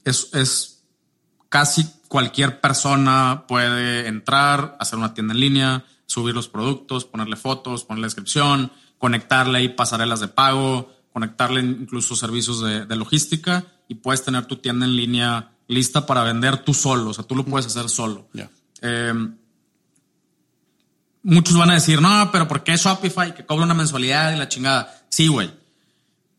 [0.05, 0.80] es, es
[1.51, 7.85] casi cualquier persona puede entrar, hacer una tienda en línea, subir los productos, ponerle fotos,
[7.85, 14.25] ponerle descripción, conectarle y pasarelas de pago, conectarle incluso servicios de, de, logística y puedes
[14.25, 17.11] tener tu tienda en línea lista para vender tú solo.
[17.11, 18.29] O sea, tú lo puedes hacer solo.
[18.83, 19.15] Eh,
[21.23, 24.49] muchos van a decir, no, pero ¿por qué Shopify que cobra una mensualidad y la
[24.49, 25.05] chingada?
[25.09, 25.51] Sí, güey.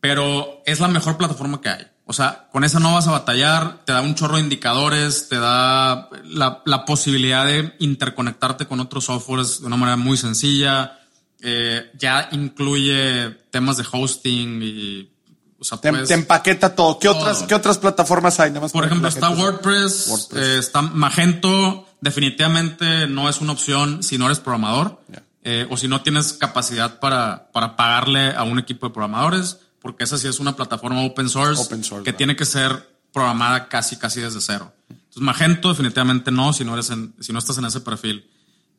[0.00, 1.86] Pero es la mejor plataforma que hay.
[2.04, 5.38] O sea, con esa no vas a batallar, te da un chorro de indicadores, te
[5.38, 10.98] da la, la posibilidad de interconectarte con otros softwares de una manera muy sencilla.
[11.40, 15.12] Eh, ya incluye temas de hosting y
[15.58, 16.98] o sea, te, te, empaqueta todo.
[16.98, 18.50] ¿Qué otras, ¿Qué otras plataformas hay?
[18.50, 20.42] Nada más Por ejemplo, está WordPress, WordPress.
[20.42, 21.86] Eh, está Magento.
[22.00, 25.00] Definitivamente no es una opción si no eres programador
[25.44, 30.04] eh, o si no tienes capacidad para, para pagarle a un equipo de programadores, porque
[30.04, 31.68] esa sí es una plataforma open source,
[32.04, 34.72] que tiene que ser programada casi, casi desde cero.
[34.88, 38.30] Entonces, Magento definitivamente no si no, eres en, si no estás en ese perfil.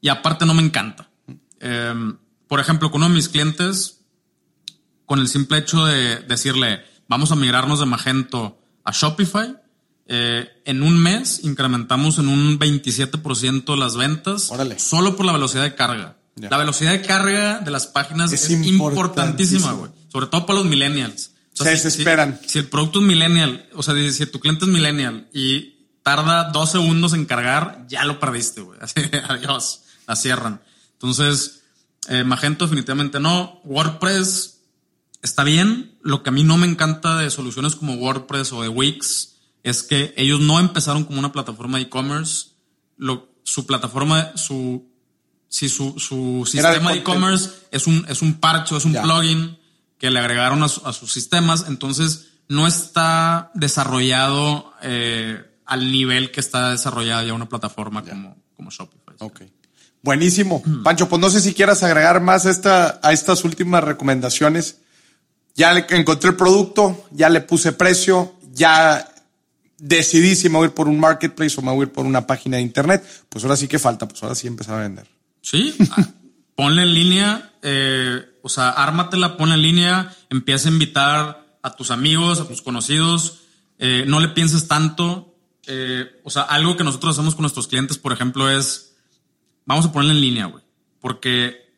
[0.01, 1.09] Y aparte no me encanta.
[1.59, 2.13] Eh,
[2.47, 3.99] por ejemplo, con uno de mis clientes,
[5.05, 9.57] con el simple hecho de decirle, vamos a migrarnos de Magento a Shopify,
[10.07, 15.75] eh, en un mes incrementamos en un 27% las ventas solo por la velocidad de
[15.75, 16.17] carga.
[16.35, 19.91] La velocidad de carga de las páginas es, importantísima, güey.
[20.13, 21.31] Sobre todo para los millennials.
[21.53, 22.39] Se desesperan.
[22.45, 26.71] Si, el producto es millennial, o sea, si tu cliente es millennial y tarda dos
[26.71, 28.79] segundos en cargar, ya lo perdiste, güey.
[29.27, 29.81] Adiós.
[30.05, 30.61] La cierran.
[30.93, 31.63] Entonces,
[32.09, 33.59] eh, Magento definitivamente no.
[33.63, 34.59] WordPress
[35.23, 35.97] está bien.
[36.03, 39.81] Lo que a mí no me encanta de soluciones como WordPress o de Wix es
[39.81, 42.49] que ellos no empezaron como una plataforma de e-commerce.
[43.45, 44.91] Su plataforma, su,
[45.47, 49.57] si su, su sistema de e-commerce es un, es un parche, es un plugin
[50.03, 51.63] que le agregaron a, sus sistemas.
[51.69, 58.69] Entonces no está desarrollado eh, al nivel que está desarrollada ya una plataforma como, como
[58.69, 59.15] Shopify.
[59.17, 59.53] Okay.
[60.01, 60.61] Buenísimo.
[60.83, 64.81] Pancho, pues no sé si quieras agregar más a, esta, a estas últimas recomendaciones.
[65.55, 69.09] Ya le encontré el producto, ya le puse precio, ya
[69.77, 72.05] decidí si me voy a ir por un marketplace o me voy a ir por
[72.05, 73.05] una página de internet.
[73.29, 75.07] Pues ahora sí que falta, pues ahora sí empezar a vender.
[75.41, 76.09] Sí, ah,
[76.55, 81.91] ponle en línea, eh, o sea, ármatela, ponle en línea, empieza a invitar a tus
[81.91, 83.39] amigos, a tus conocidos,
[83.79, 85.33] eh, no le pienses tanto.
[85.65, 88.97] Eh, o sea, algo que nosotros hacemos con nuestros clientes, por ejemplo, es
[89.65, 90.61] vamos a ponerla en línea, güey.
[90.99, 91.73] Porque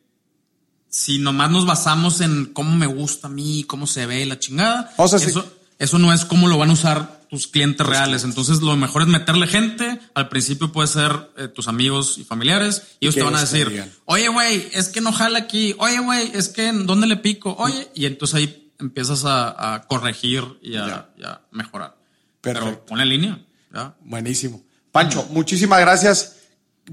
[0.88, 4.92] si nomás nos basamos en cómo me gusta a mí, cómo se ve la chingada,
[4.98, 5.46] eso,
[5.78, 8.24] eso no es cómo lo van a usar tus clientes reales.
[8.24, 10.00] Entonces, lo mejor es meterle gente.
[10.14, 12.96] Al principio puede ser eh, tus amigos y familiares.
[12.98, 15.74] Y ellos te van a decir, oye, güey, es que no jala aquí.
[15.76, 17.54] Oye, güey, es que ¿dónde le pico?
[17.58, 21.10] Oye, y entonces ahí empiezas a, corregir y a,
[21.50, 21.98] mejorar.
[22.40, 22.70] Perfecto.
[22.70, 23.38] Pero pon en línea.
[24.00, 24.62] Buenísimo.
[24.90, 26.36] Pancho, muchísimas gracias.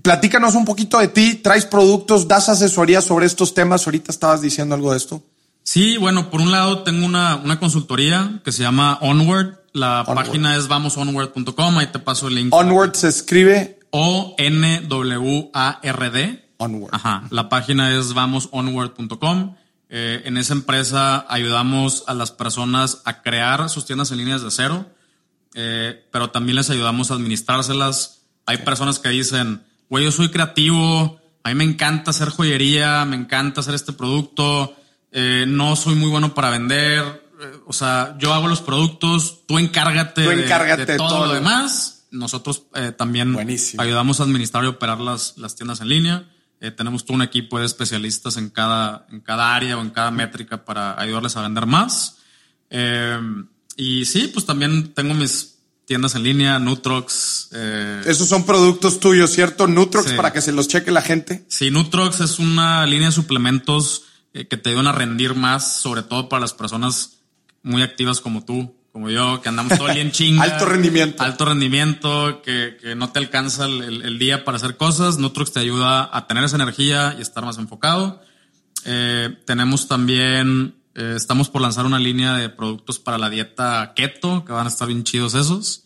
[0.01, 4.75] Platícanos un poquito de ti, traes productos, das asesoría sobre estos temas, ahorita estabas diciendo
[4.75, 5.23] algo de esto.
[5.63, 10.55] Sí, bueno, por un lado tengo una, una consultoría que se llama Onward, la página
[10.55, 12.53] es vamosonward.com, ahí te paso el link.
[12.53, 14.93] Onward se escribe O-N-W-A-R-D.
[16.57, 16.95] Onward.
[16.95, 19.55] Ajá, la página es vamosonward.com.
[19.89, 24.49] Eh, en esa empresa ayudamos a las personas a crear sus tiendas en líneas de
[24.49, 24.87] cero,
[25.53, 28.23] eh, pero también les ayudamos a administrárselas.
[28.45, 33.15] Hay personas que dicen, güey, yo soy creativo, a mí me encanta hacer joyería, me
[33.15, 34.75] encanta hacer este producto,
[35.11, 37.22] eh, no soy muy bueno para vender,
[37.65, 42.05] o sea, yo hago los productos, tú encárgate, de, todo, lo demás.
[42.11, 43.35] Nosotros eh, también
[43.77, 46.29] ayudamos a administrar y operar las, las tiendas en línea.
[46.77, 50.63] tenemos todo un equipo de especialistas en cada, en cada área o en cada métrica
[50.63, 52.17] para ayudarles a vender más.
[53.77, 55.53] y sí, pues también tengo mis
[55.85, 57.49] tiendas en línea, Nutrox.
[57.51, 59.67] Eh, Esos son productos tuyos, ¿cierto?
[59.67, 61.45] Nutrox para que se los cheque la gente.
[61.49, 66.03] Sí, Nutrox es una línea de suplementos eh, que te ayudan a rendir más, sobre
[66.03, 67.19] todo para las personas
[67.63, 70.43] muy activas como tú, como yo, que andamos todo el día en chinga.
[70.43, 71.23] alto rendimiento.
[71.23, 75.17] Alto rendimiento, que, que no te alcanza el, día para hacer cosas.
[75.17, 78.21] Nutrox te ayuda a tener esa energía y estar más enfocado.
[78.85, 84.45] Eh, tenemos también eh, estamos por lanzar una línea de productos para la dieta keto,
[84.45, 85.85] que van a estar bien chidos esos.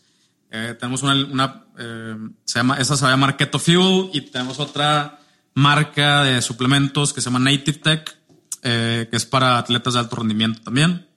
[0.50, 5.20] Eh, tenemos una, eh, se llama, esa se llama Keto Fuel y tenemos otra
[5.54, 8.18] marca de suplementos que se llama Native Tech,
[8.62, 11.07] que es para atletas de alto rendimiento también.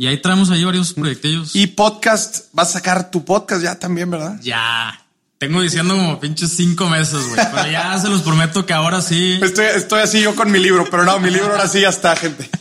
[0.00, 1.56] Y ahí traemos ahí varios proyectillos.
[1.56, 4.38] Y podcast, vas a sacar tu podcast ya también, ¿verdad?
[4.40, 5.04] Ya.
[5.38, 7.40] Tengo diciendo como pinches cinco meses, güey.
[7.52, 9.40] Pero ya se los prometo que ahora sí.
[9.42, 12.16] Estoy, estoy así yo con mi libro, pero no, mi libro ahora sí ya está,
[12.16, 12.48] gente.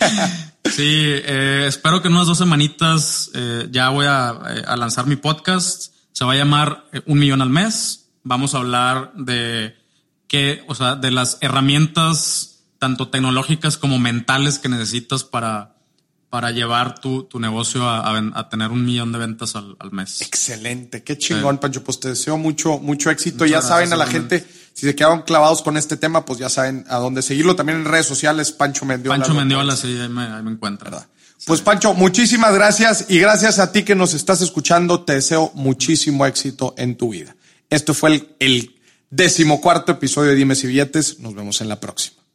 [0.67, 5.07] Sí, eh, espero que en unas dos semanitas eh, ya voy a, eh, a, lanzar
[5.07, 5.93] mi podcast.
[6.11, 8.09] Se va a llamar Un Millón al Mes.
[8.23, 9.77] Vamos a hablar de
[10.27, 15.76] qué, o sea, de las herramientas tanto tecnológicas como mentales que necesitas para,
[16.29, 19.91] para llevar tu, tu negocio a, a, a, tener un millón de ventas al, al
[19.91, 20.21] mes.
[20.21, 21.59] Excelente, qué chingón, sí.
[21.61, 21.83] Pancho.
[21.83, 23.45] Pues te deseo mucho, mucho éxito.
[23.45, 26.49] Muchas ya saben a la gente, si se quedaron clavados con este tema, pues ya
[26.49, 27.55] saben a dónde seguirlo.
[27.55, 29.17] También en redes sociales, Pancho Mendiola.
[29.17, 30.99] Pancho Mendiola, sí, ahí me, ahí me encuentra.
[30.99, 31.45] Sí.
[31.45, 35.03] Pues Pancho, muchísimas gracias y gracias a ti que nos estás escuchando.
[35.03, 37.35] Te deseo muchísimo éxito en tu vida.
[37.69, 38.75] Esto fue el, el
[39.09, 41.19] decimocuarto episodio de Dimes y Billetes.
[41.19, 42.26] Nos vemos en la próxima.